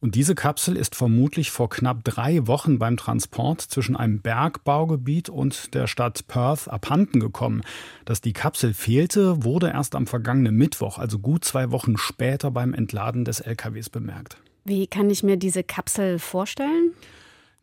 Und 0.00 0.14
diese 0.14 0.34
Kapsel 0.34 0.78
ist 0.78 0.94
vermutlich 0.94 1.50
vor 1.50 1.68
knapp 1.68 2.04
drei 2.04 2.46
Wochen 2.46 2.78
beim 2.78 2.96
Transport 2.96 3.60
zwischen 3.60 3.96
einem 3.96 4.22
Bergbaugebiet 4.22 5.28
und 5.28 5.74
der 5.74 5.86
Stadt 5.86 6.26
Perth 6.26 6.66
abhanden 6.66 7.20
gekommen. 7.20 7.60
Dass 8.06 8.22
die 8.22 8.32
Kapsel 8.32 8.72
fehlte, 8.72 9.44
wurde 9.44 9.68
erst 9.68 9.94
am 9.94 10.06
vergangenen 10.06 10.56
Mittwoch, 10.56 10.96
also 10.96 11.18
gut 11.18 11.44
zwei 11.44 11.70
Wochen 11.70 11.98
später 11.98 12.50
beim 12.50 12.72
Entladen 12.72 13.26
des 13.26 13.40
LKWs 13.40 13.90
bemerkt. 13.90 14.38
Wie 14.64 14.86
kann 14.86 15.10
ich 15.10 15.22
mir 15.22 15.36
diese 15.36 15.62
Kapsel 15.62 16.18
vorstellen? 16.18 16.92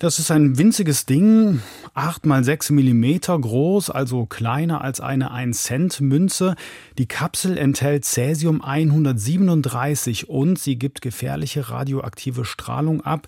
Das 0.02 0.18
ist 0.18 0.32
ein 0.32 0.58
winziges 0.58 1.06
Ding, 1.06 1.62
8 1.94 2.26
mal 2.26 2.44
6 2.44 2.72
Millimeter 2.72 3.38
groß, 3.38 3.92
also 3.92 4.26
kleiner 4.26 4.82
als 4.82 5.00
eine 5.00 5.30
1 5.30 5.62
Cent 5.62 6.02
Münze. 6.02 6.56
Die 6.98 7.06
Kapsel 7.06 7.56
enthält 7.56 8.04
Cäsium 8.04 8.64
137 8.64 10.28
und 10.28 10.58
sie 10.58 10.80
gibt 10.80 11.04
gefährliche 11.04 11.70
radioaktive 11.70 12.46
Strahlung 12.46 13.02
ab 13.02 13.28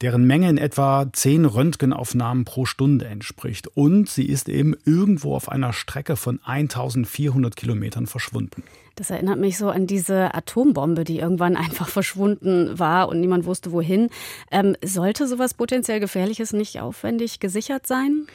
deren 0.00 0.24
Menge 0.26 0.48
in 0.50 0.58
etwa 0.58 1.06
10 1.12 1.44
Röntgenaufnahmen 1.44 2.44
pro 2.44 2.64
Stunde 2.66 3.06
entspricht. 3.06 3.68
Und 3.68 4.08
sie 4.08 4.26
ist 4.26 4.48
eben 4.48 4.74
irgendwo 4.84 5.34
auf 5.34 5.48
einer 5.48 5.72
Strecke 5.72 6.16
von 6.16 6.40
1400 6.44 7.56
Kilometern 7.56 8.06
verschwunden. 8.06 8.62
Das 8.96 9.10
erinnert 9.10 9.38
mich 9.38 9.58
so 9.58 9.70
an 9.70 9.86
diese 9.86 10.34
Atombombe, 10.34 11.04
die 11.04 11.18
irgendwann 11.18 11.56
einfach 11.56 11.88
verschwunden 11.88 12.78
war 12.78 13.08
und 13.08 13.20
niemand 13.20 13.46
wusste 13.46 13.72
wohin. 13.72 14.10
Ähm, 14.50 14.76
sollte 14.84 15.26
sowas 15.26 15.54
potenziell 15.54 16.00
Gefährliches 16.00 16.52
nicht 16.52 16.80
aufwendig 16.80 17.40
gesichert 17.40 17.86
sein? 17.86 18.26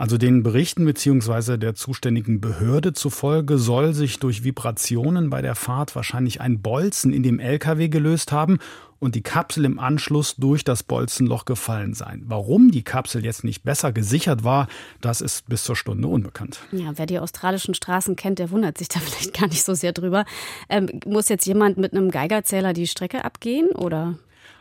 Also 0.00 0.16
den 0.16 0.42
Berichten 0.42 0.86
bzw. 0.86 1.58
der 1.58 1.74
zuständigen 1.74 2.40
Behörde 2.40 2.94
zufolge 2.94 3.58
soll 3.58 3.92
sich 3.92 4.18
durch 4.18 4.44
Vibrationen 4.44 5.28
bei 5.28 5.42
der 5.42 5.54
Fahrt 5.54 5.94
wahrscheinlich 5.94 6.40
ein 6.40 6.62
Bolzen 6.62 7.12
in 7.12 7.22
dem 7.22 7.38
LKW 7.38 7.88
gelöst 7.88 8.32
haben 8.32 8.60
und 8.98 9.14
die 9.14 9.20
Kapsel 9.20 9.66
im 9.66 9.78
Anschluss 9.78 10.36
durch 10.36 10.64
das 10.64 10.84
Bolzenloch 10.84 11.44
gefallen 11.44 11.92
sein. 11.92 12.22
Warum 12.24 12.70
die 12.70 12.82
Kapsel 12.82 13.22
jetzt 13.22 13.44
nicht 13.44 13.62
besser 13.62 13.92
gesichert 13.92 14.42
war, 14.42 14.68
das 15.02 15.20
ist 15.20 15.46
bis 15.50 15.64
zur 15.64 15.76
Stunde 15.76 16.08
unbekannt. 16.08 16.60
Ja, 16.72 16.92
wer 16.96 17.04
die 17.04 17.18
australischen 17.18 17.74
Straßen 17.74 18.16
kennt, 18.16 18.38
der 18.38 18.50
wundert 18.50 18.78
sich 18.78 18.88
da 18.88 19.00
vielleicht 19.04 19.38
gar 19.38 19.48
nicht 19.48 19.64
so 19.64 19.74
sehr 19.74 19.92
drüber. 19.92 20.24
Ähm, 20.70 20.88
muss 21.04 21.28
jetzt 21.28 21.44
jemand 21.44 21.76
mit 21.76 21.92
einem 21.92 22.10
Geigerzähler 22.10 22.72
die 22.72 22.86
Strecke 22.86 23.22
abgehen 23.22 23.68
oder? 23.72 24.14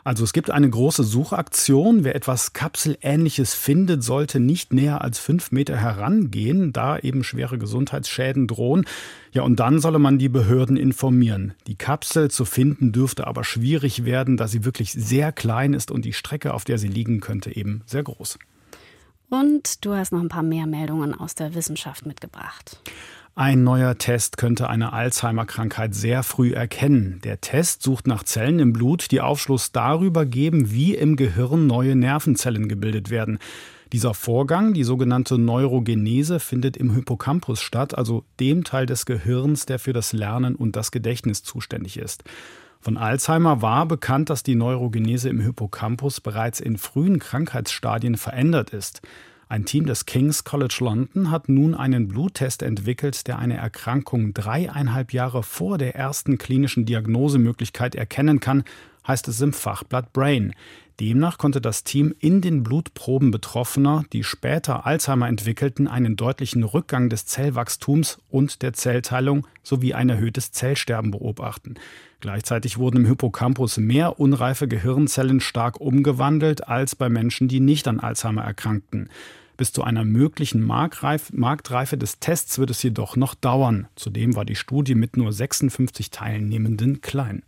Also 0.10 0.24
es 0.24 0.34
gibt 0.34 0.50
eine 0.50 0.68
große 0.68 1.04
Suchaktion. 1.04 2.04
Wer 2.04 2.16
etwas 2.16 2.54
Kapselähnliches 2.54 3.54
findet, 3.54 4.04
sollte 4.04 4.40
nicht 4.40 4.74
näher 4.74 5.04
als 5.04 5.20
fünf 5.20 5.52
Meter 5.52 5.78
herangehen, 5.78 6.74
da 6.74 6.98
eben 6.98 7.24
schwere 7.24 7.60
Gesundheitsschäden 7.60 8.48
drohen. 8.48 8.86
Ja, 9.34 9.44
und 9.44 9.60
dann 9.60 9.80
solle 9.80 10.00
man 10.00 10.18
die 10.18 10.28
Behörden 10.28 10.78
informieren. 10.78 11.54
Die 11.68 11.76
Kapsel 11.76 12.32
zu 12.32 12.46
finden 12.46 12.92
dürfte 12.92 13.28
aber 13.28 13.44
schwierig 13.44 14.04
werden, 14.04 14.36
da 14.36 14.48
sie 14.48 14.66
wirklich 14.66 14.94
sehr 14.94 15.32
klein 15.32 15.76
ist 15.76 15.92
und 15.92 16.06
die 16.06 16.14
Strecke, 16.14 16.56
auf 16.56 16.64
der 16.64 16.80
sie 16.80 16.88
liegen 16.88 17.20
könnte, 17.20 17.56
eben 17.56 17.84
sehr 17.86 18.02
groß. 18.02 18.40
Und 19.30 19.86
du 19.86 19.94
hast 19.94 20.12
noch 20.12 20.22
ein 20.22 20.28
paar 20.28 20.42
mehr 20.42 20.66
Meldungen 20.66 21.14
aus 21.14 21.36
der 21.36 21.54
Wissenschaft 21.54 22.08
mitgebracht. 22.08 22.82
Ein 23.40 23.64
neuer 23.64 23.98
Test 23.98 24.36
könnte 24.36 24.70
eine 24.70 24.92
Alzheimer-Krankheit 24.92 25.96
sehr 25.96 26.24
früh 26.24 26.52
erkennen. 26.52 27.22
Der 27.24 27.40
Test 27.40 27.84
sucht 27.84 28.06
nach 28.06 28.24
Zellen 28.24 28.60
im 28.60 28.74
Blut, 28.74 29.12
die 29.12 29.22
Aufschluss 29.22 29.72
darüber 29.72 30.26
geben, 30.26 30.72
wie 30.72 30.94
im 30.94 31.16
Gehirn 31.16 31.66
neue 31.66 31.96
Nervenzellen 31.96 32.68
gebildet 32.68 33.10
werden. 33.10 33.40
Dieser 33.94 34.14
Vorgang, 34.14 34.74
die 34.74 34.84
sogenannte 34.84 35.38
Neurogenese, 35.38 36.42
findet 36.42 36.76
im 36.76 36.94
Hippocampus 36.94 37.62
statt, 37.62 37.98
also 37.98 38.26
dem 38.42 38.66
Teil 38.66 38.86
des 38.86 39.06
Gehirns, 39.06 39.66
der 39.66 39.80
für 39.80 39.94
das 39.94 40.12
Lernen 40.12 40.56
und 40.56 40.76
das 40.76 40.92
Gedächtnis 40.92 41.42
zuständig 41.42 41.98
ist. 41.98 42.26
Von 42.82 42.98
Alzheimer 42.98 43.62
war 43.62 43.86
bekannt, 43.86 44.30
dass 44.30 44.44
die 44.44 44.56
Neurogenese 44.56 45.30
im 45.30 45.40
Hippocampus 45.40 46.20
bereits 46.20 46.60
in 46.60 46.78
frühen 46.78 47.20
Krankheitsstadien 47.20 48.18
verändert 48.18 48.72
ist. 48.72 49.02
Ein 49.52 49.66
Team 49.66 49.88
des 49.88 50.06
King's 50.06 50.44
College 50.44 50.78
London 50.82 51.32
hat 51.32 51.50
nun 51.50 51.74
einen 51.74 52.08
Bluttest 52.08 52.62
entwickelt, 52.62 53.26
der 53.28 53.40
eine 53.40 53.58
Erkrankung 53.58 54.32
dreieinhalb 54.32 55.12
Jahre 55.12 55.42
vor 55.42 55.80
der 55.80 55.96
ersten 55.96 56.38
klinischen 56.38 56.86
Diagnosemöglichkeit 56.86 57.96
erkennen 57.96 58.40
kann, 58.40 58.64
heißt 59.08 59.28
es 59.28 59.42
im 59.42 59.52
Fachblatt 59.52 60.14
Brain. 60.14 60.54
Demnach 61.00 61.40
konnte 61.40 61.62
das 61.62 61.84
Team 61.84 62.14
in 62.20 62.42
den 62.42 62.62
Blutproben 62.62 63.32
Betroffener, 63.32 64.04
die 64.14 64.24
später 64.24 64.86
Alzheimer 64.86 65.28
entwickelten, 65.28 65.88
einen 65.88 66.16
deutlichen 66.16 66.64
Rückgang 66.64 67.10
des 67.10 67.26
Zellwachstums 67.26 68.20
und 68.30 68.62
der 68.62 68.74
Zellteilung 68.74 69.48
sowie 69.64 69.96
ein 69.96 70.10
erhöhtes 70.10 70.52
Zellsterben 70.52 71.10
beobachten. 71.10 71.76
Gleichzeitig 72.20 72.78
wurden 72.78 72.98
im 72.98 73.06
Hippocampus 73.06 73.78
mehr 73.78 74.20
unreife 74.20 74.68
Gehirnzellen 74.68 75.40
stark 75.40 75.80
umgewandelt 75.80 76.68
als 76.68 76.96
bei 76.96 77.10
Menschen, 77.10 77.48
die 77.48 77.62
nicht 77.62 77.88
an 77.88 78.00
Alzheimer 78.00 78.44
erkrankten. 78.44 79.10
Bis 79.60 79.74
zu 79.74 79.84
einer 79.84 80.06
möglichen 80.06 80.64
Marktreife 80.64 81.98
des 81.98 82.20
Tests 82.20 82.60
wird 82.60 82.70
es 82.70 82.82
jedoch 82.82 83.18
noch 83.18 83.36
dauern. 83.36 83.90
Zudem 83.98 84.38
war 84.38 84.46
die 84.46 84.56
Studie 84.56 84.96
mit 84.96 85.18
nur 85.18 85.34
56 85.34 86.12
Teilnehmenden 86.12 87.02
klein. 87.02 87.44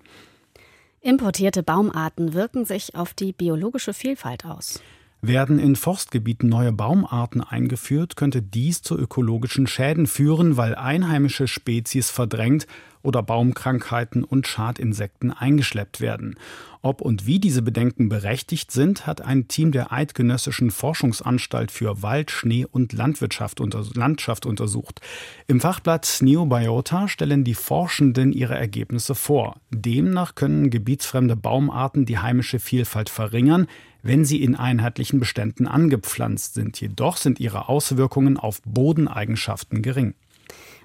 Importierte 0.99 1.63
Baumarten 1.63 2.33
wirken 2.33 2.65
sich 2.65 2.95
auf 2.95 3.13
die 3.13 3.31
biologische 3.31 3.93
Vielfalt 3.93 4.43
aus. 4.43 4.81
Werden 5.21 5.57
in 5.57 5.77
Forstgebieten 5.77 6.49
neue 6.49 6.73
Baumarten 6.73 7.39
eingeführt, 7.39 8.17
könnte 8.17 8.41
dies 8.41 8.81
zu 8.81 8.97
ökologischen 8.97 9.65
Schäden 9.65 10.05
führen, 10.05 10.57
weil 10.57 10.75
einheimische 10.75 11.47
Spezies 11.47 12.09
verdrängt 12.09 12.67
oder 13.03 13.23
Baumkrankheiten 13.23 14.23
und 14.23 14.47
Schadinsekten 14.47 15.31
eingeschleppt 15.31 16.01
werden. 16.01 16.35
Ob 16.83 17.01
und 17.01 17.27
wie 17.27 17.39
diese 17.39 17.61
Bedenken 17.61 18.09
berechtigt 18.09 18.71
sind, 18.71 19.05
hat 19.05 19.21
ein 19.21 19.47
Team 19.47 19.71
der 19.71 19.91
Eidgenössischen 19.91 20.71
Forschungsanstalt 20.71 21.69
für 21.69 22.01
Wald, 22.01 22.31
Schnee 22.31 22.65
und 22.65 22.93
Landwirtschaft 22.93 23.61
unter 23.61 23.85
Landschaft 23.93 24.47
untersucht. 24.47 24.99
Im 25.47 25.61
Fachblatt 25.61 26.19
Neobiota 26.21 27.07
stellen 27.07 27.43
die 27.43 27.53
Forschenden 27.53 28.33
ihre 28.33 28.55
Ergebnisse 28.55 29.13
vor. 29.13 29.57
Demnach 29.69 30.33
können 30.33 30.71
gebietsfremde 30.71 31.35
Baumarten 31.35 32.05
die 32.05 32.17
heimische 32.17 32.59
Vielfalt 32.59 33.09
verringern, 33.09 33.67
wenn 34.01 34.25
sie 34.25 34.41
in 34.41 34.55
einheitlichen 34.55 35.19
Beständen 35.19 35.67
angepflanzt 35.67 36.55
sind. 36.55 36.81
Jedoch 36.81 37.17
sind 37.17 37.39
ihre 37.39 37.69
Auswirkungen 37.69 38.37
auf 38.37 38.61
Bodeneigenschaften 38.63 39.83
gering. 39.83 40.15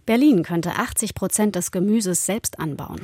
Berlin 0.06 0.44
könnte 0.44 0.76
80 0.76 1.14
Prozent 1.14 1.56
des 1.56 1.72
Gemüses 1.72 2.24
selbst 2.24 2.60
anbauen. 2.60 3.00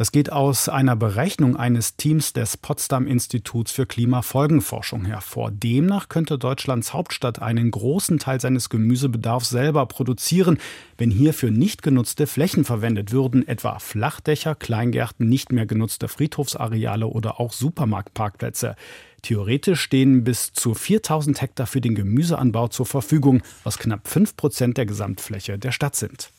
Das 0.00 0.12
geht 0.12 0.32
aus 0.32 0.70
einer 0.70 0.96
Berechnung 0.96 1.56
eines 1.56 1.96
Teams 1.96 2.32
des 2.32 2.56
Potsdam 2.56 3.06
Instituts 3.06 3.70
für 3.70 3.84
Klimafolgenforschung 3.84 5.04
hervor. 5.04 5.50
Demnach 5.50 6.08
könnte 6.08 6.38
Deutschlands 6.38 6.94
Hauptstadt 6.94 7.42
einen 7.42 7.70
großen 7.70 8.18
Teil 8.18 8.40
seines 8.40 8.70
Gemüsebedarfs 8.70 9.50
selber 9.50 9.84
produzieren, 9.84 10.56
wenn 10.96 11.10
hierfür 11.10 11.50
nicht 11.50 11.82
genutzte 11.82 12.26
Flächen 12.26 12.64
verwendet 12.64 13.12
würden, 13.12 13.46
etwa 13.46 13.78
Flachdächer, 13.78 14.54
Kleingärten, 14.54 15.28
nicht 15.28 15.52
mehr 15.52 15.66
genutzte 15.66 16.08
Friedhofsareale 16.08 17.06
oder 17.06 17.38
auch 17.38 17.52
Supermarktparkplätze. 17.52 18.76
Theoretisch 19.20 19.82
stehen 19.82 20.24
bis 20.24 20.54
zu 20.54 20.72
4000 20.72 21.42
Hektar 21.42 21.66
für 21.66 21.82
den 21.82 21.94
Gemüseanbau 21.94 22.68
zur 22.68 22.86
Verfügung, 22.86 23.42
was 23.64 23.76
knapp 23.76 24.08
5 24.08 24.34
Prozent 24.34 24.78
der 24.78 24.86
Gesamtfläche 24.86 25.58
der 25.58 25.72
Stadt 25.72 25.94
sind. 25.94 26.30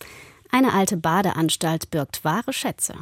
Eine 0.49 0.73
alte 0.73 0.97
Badeanstalt 0.97 1.91
birgt 1.91 2.25
wahre 2.25 2.53
Schätze. 2.53 2.95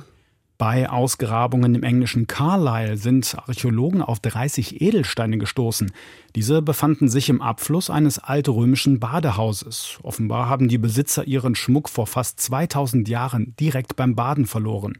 Bei 0.60 0.89
Ausgrabungen 0.89 1.74
im 1.74 1.84
englischen 1.84 2.28
Carlisle 2.28 2.98
sind 2.98 3.34
Archäologen 3.48 4.02
auf 4.02 4.19
30 4.19 4.82
Edelsteine 4.82 5.38
gestoßen. 5.38 5.93
Diese 6.36 6.62
befanden 6.62 7.08
sich 7.08 7.30
im 7.30 7.41
Abfluss 7.41 7.89
eines 7.89 8.19
altrömischen 8.19 9.00
Badehauses. 9.00 10.00
Offenbar 10.04 10.50
haben 10.50 10.67
die 10.67 10.78
Besitzer 10.78 11.26
ihren 11.26 11.56
Schmuck 11.56 11.88
vor 11.88 12.08
fast 12.08 12.41
2000 12.41 13.08
Jahren 13.08 13.56
direkt 13.58 13.95
beim 13.95 14.15
Baden 14.15 14.48
verloren. 14.48 14.98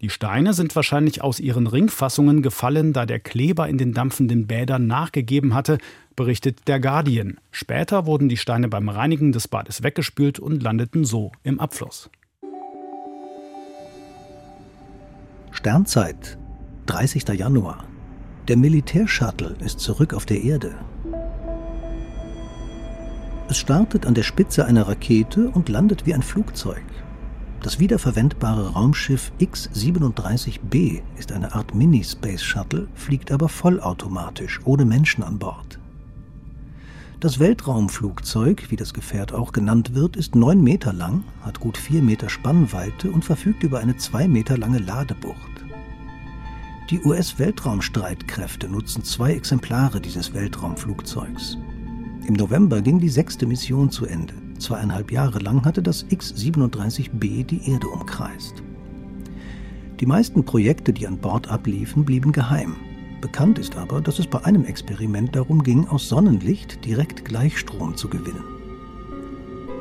Die 0.00 0.10
Steine 0.10 0.54
sind 0.54 0.76
wahrscheinlich 0.76 1.22
aus 1.22 1.40
ihren 1.40 1.66
Ringfassungen 1.66 2.40
gefallen, 2.40 2.92
da 2.92 3.04
der 3.04 3.18
Kleber 3.18 3.68
in 3.68 3.78
den 3.78 3.92
dampfenden 3.92 4.46
Bädern 4.46 4.86
nachgegeben 4.86 5.54
hatte, 5.54 5.78
berichtet 6.14 6.68
der 6.68 6.78
Guardian. 6.78 7.38
Später 7.50 8.06
wurden 8.06 8.28
die 8.28 8.36
Steine 8.36 8.68
beim 8.68 8.88
Reinigen 8.88 9.32
des 9.32 9.48
Bades 9.48 9.82
weggespült 9.82 10.38
und 10.38 10.62
landeten 10.62 11.04
so 11.04 11.32
im 11.42 11.58
Abfluss. 11.58 12.10
Sternzeit, 15.60 16.38
30. 16.86 17.28
Januar. 17.38 17.84
Der 18.48 18.56
Militärshuttle 18.56 19.56
ist 19.62 19.78
zurück 19.78 20.14
auf 20.14 20.24
der 20.24 20.42
Erde. 20.42 20.74
Es 23.46 23.58
startet 23.58 24.06
an 24.06 24.14
der 24.14 24.22
Spitze 24.22 24.64
einer 24.64 24.88
Rakete 24.88 25.50
und 25.50 25.68
landet 25.68 26.06
wie 26.06 26.14
ein 26.14 26.22
Flugzeug. 26.22 26.82
Das 27.62 27.78
wiederverwendbare 27.78 28.72
Raumschiff 28.72 29.32
X-37B 29.36 31.02
ist 31.18 31.30
eine 31.30 31.54
Art 31.54 31.74
Mini-Space 31.74 32.42
Shuttle, 32.42 32.88
fliegt 32.94 33.30
aber 33.30 33.50
vollautomatisch, 33.50 34.60
ohne 34.64 34.86
Menschen 34.86 35.22
an 35.22 35.38
Bord. 35.38 35.78
Das 37.20 37.38
Weltraumflugzeug, 37.38 38.70
wie 38.70 38.76
das 38.76 38.94
Gefährt 38.94 39.34
auch 39.34 39.52
genannt 39.52 39.94
wird, 39.94 40.16
ist 40.16 40.34
neun 40.34 40.64
Meter 40.64 40.94
lang, 40.94 41.22
hat 41.42 41.60
gut 41.60 41.76
vier 41.76 42.00
Meter 42.00 42.30
Spannweite 42.30 43.10
und 43.10 43.26
verfügt 43.26 43.62
über 43.62 43.80
eine 43.80 43.98
zwei 43.98 44.26
Meter 44.26 44.56
lange 44.56 44.78
Ladebucht. 44.78 45.66
Die 46.88 46.98
US-Weltraumstreitkräfte 47.04 48.70
nutzen 48.70 49.04
zwei 49.04 49.34
Exemplare 49.34 50.00
dieses 50.00 50.32
Weltraumflugzeugs. 50.32 51.58
Im 52.26 52.32
November 52.32 52.80
ging 52.80 52.98
die 52.98 53.10
sechste 53.10 53.44
Mission 53.44 53.90
zu 53.90 54.06
Ende. 54.06 54.32
Zweieinhalb 54.58 55.12
Jahre 55.12 55.40
lang 55.40 55.66
hatte 55.66 55.82
das 55.82 56.06
X-37B 56.08 57.44
die 57.44 57.70
Erde 57.70 57.88
umkreist. 57.88 58.62
Die 60.00 60.06
meisten 60.06 60.46
Projekte, 60.46 60.94
die 60.94 61.06
an 61.06 61.18
Bord 61.18 61.48
abliefen, 61.48 62.06
blieben 62.06 62.32
geheim. 62.32 62.76
Bekannt 63.20 63.58
ist 63.58 63.76
aber, 63.76 64.00
dass 64.00 64.18
es 64.18 64.26
bei 64.26 64.44
einem 64.44 64.64
Experiment 64.64 65.36
darum 65.36 65.62
ging, 65.62 65.86
aus 65.88 66.08
Sonnenlicht 66.08 66.84
direkt 66.84 67.24
Gleichstrom 67.24 67.96
zu 67.96 68.08
gewinnen. 68.08 68.44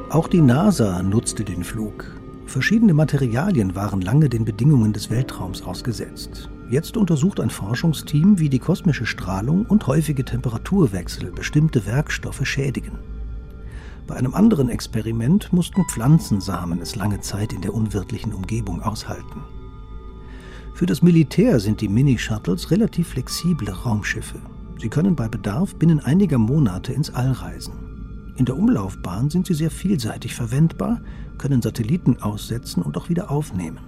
Auch 0.10 0.28
die 0.28 0.42
NASA 0.42 1.02
nutzte 1.04 1.44
den 1.44 1.64
Flug. 1.64 2.20
Verschiedene 2.48 2.94
Materialien 2.94 3.76
waren 3.76 4.02
lange 4.02 4.28
den 4.28 4.44
Bedingungen 4.44 4.92
des 4.92 5.10
Weltraums 5.10 5.62
ausgesetzt. 5.62 6.50
Jetzt 6.70 6.98
untersucht 6.98 7.40
ein 7.40 7.50
Forschungsteam, 7.50 8.40
wie 8.40 8.50
die 8.50 8.60
kosmische 8.60 9.06
Strahlung 9.06 9.66
und 9.68 9.86
häufige 9.88 10.26
Temperaturwechsel 10.26 11.32
bestimmte 11.32 11.86
Werkstoffe 11.86 12.46
schädigen. 12.46 12.98
Bei 14.08 14.16
einem 14.16 14.34
anderen 14.34 14.70
Experiment 14.70 15.54
mussten 15.54 15.86
Pflanzensamen 15.86 16.82
es 16.82 16.96
lange 16.96 17.22
Zeit 17.22 17.54
in 17.54 17.62
der 17.62 17.76
unwirtlichen 17.76 18.34
Umgebung 18.34 18.82
aushalten. 18.82 19.44
Für 20.80 20.86
das 20.86 21.02
Militär 21.02 21.60
sind 21.60 21.82
die 21.82 21.90
Mini-Shuttles 21.90 22.72
relativ 22.72 23.10
flexible 23.10 23.70
Raumschiffe. 23.70 24.40
Sie 24.80 24.88
können 24.88 25.14
bei 25.14 25.28
Bedarf 25.28 25.76
binnen 25.76 26.00
einiger 26.00 26.38
Monate 26.38 26.94
ins 26.94 27.14
All 27.14 27.34
reisen. 27.34 27.74
In 28.38 28.46
der 28.46 28.56
Umlaufbahn 28.56 29.30
sind 29.30 29.46
sie 29.46 29.56
sehr 29.56 29.72
vielseitig 29.72 30.34
verwendbar, 30.34 31.02
können 31.38 31.62
Satelliten 31.62 32.22
aussetzen 32.22 32.82
und 32.82 32.96
auch 32.96 33.10
wieder 33.10 33.30
aufnehmen. 33.30 33.80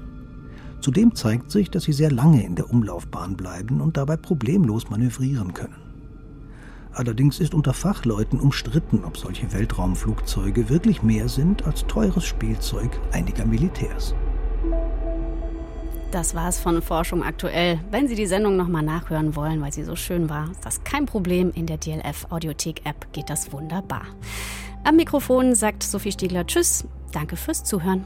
Zudem 0.82 1.16
zeigt 1.16 1.50
sich, 1.50 1.72
dass 1.72 1.84
sie 1.84 1.94
sehr 1.94 2.12
lange 2.12 2.46
in 2.46 2.56
der 2.56 2.70
Umlaufbahn 2.70 3.38
bleiben 3.38 3.80
und 3.80 3.96
dabei 3.96 4.18
problemlos 4.18 4.90
manövrieren 4.90 5.54
können. 5.54 5.78
Allerdings 6.92 7.40
ist 7.40 7.54
unter 7.54 7.74
Fachleuten 7.74 8.38
umstritten, 8.38 9.06
ob 9.06 9.16
solche 9.16 9.54
Weltraumflugzeuge 9.54 10.68
wirklich 10.68 11.04
mehr 11.04 11.30
sind 11.30 11.66
als 11.66 11.88
teures 11.88 12.26
Spielzeug 12.26 13.00
einiger 13.14 13.46
Militärs. 13.46 14.14
Das 16.12 16.36
war 16.36 16.50
es 16.50 16.60
von 16.60 16.82
Forschung 16.82 17.24
aktuell. 17.24 17.80
Wenn 17.90 18.10
Sie 18.10 18.16
die 18.16 18.26
Sendung 18.26 18.58
nochmal 18.58 18.84
nachhören 18.84 19.34
wollen, 19.38 19.62
weil 19.62 19.72
sie 19.72 19.86
so 19.86 19.96
schön 19.96 20.30
war, 20.30 20.52
ist 20.52 20.66
das 20.66 20.84
kein 20.84 21.06
Problem. 21.06 21.52
In 21.56 21.68
der 21.68 21.78
DLF 21.78 22.28
Audiothek 22.30 22.86
App 22.86 23.08
geht 23.14 23.30
das 23.30 23.54
wunderbar. 23.54 24.04
Am 24.84 24.98
Mikrofon 24.98 25.56
sagt 25.56 25.84
Sophie 25.84 26.12
Stiegler 26.12 26.46
Tschüss. 26.46 26.86
Danke 27.14 27.38
fürs 27.38 27.64
Zuhören. 27.64 28.06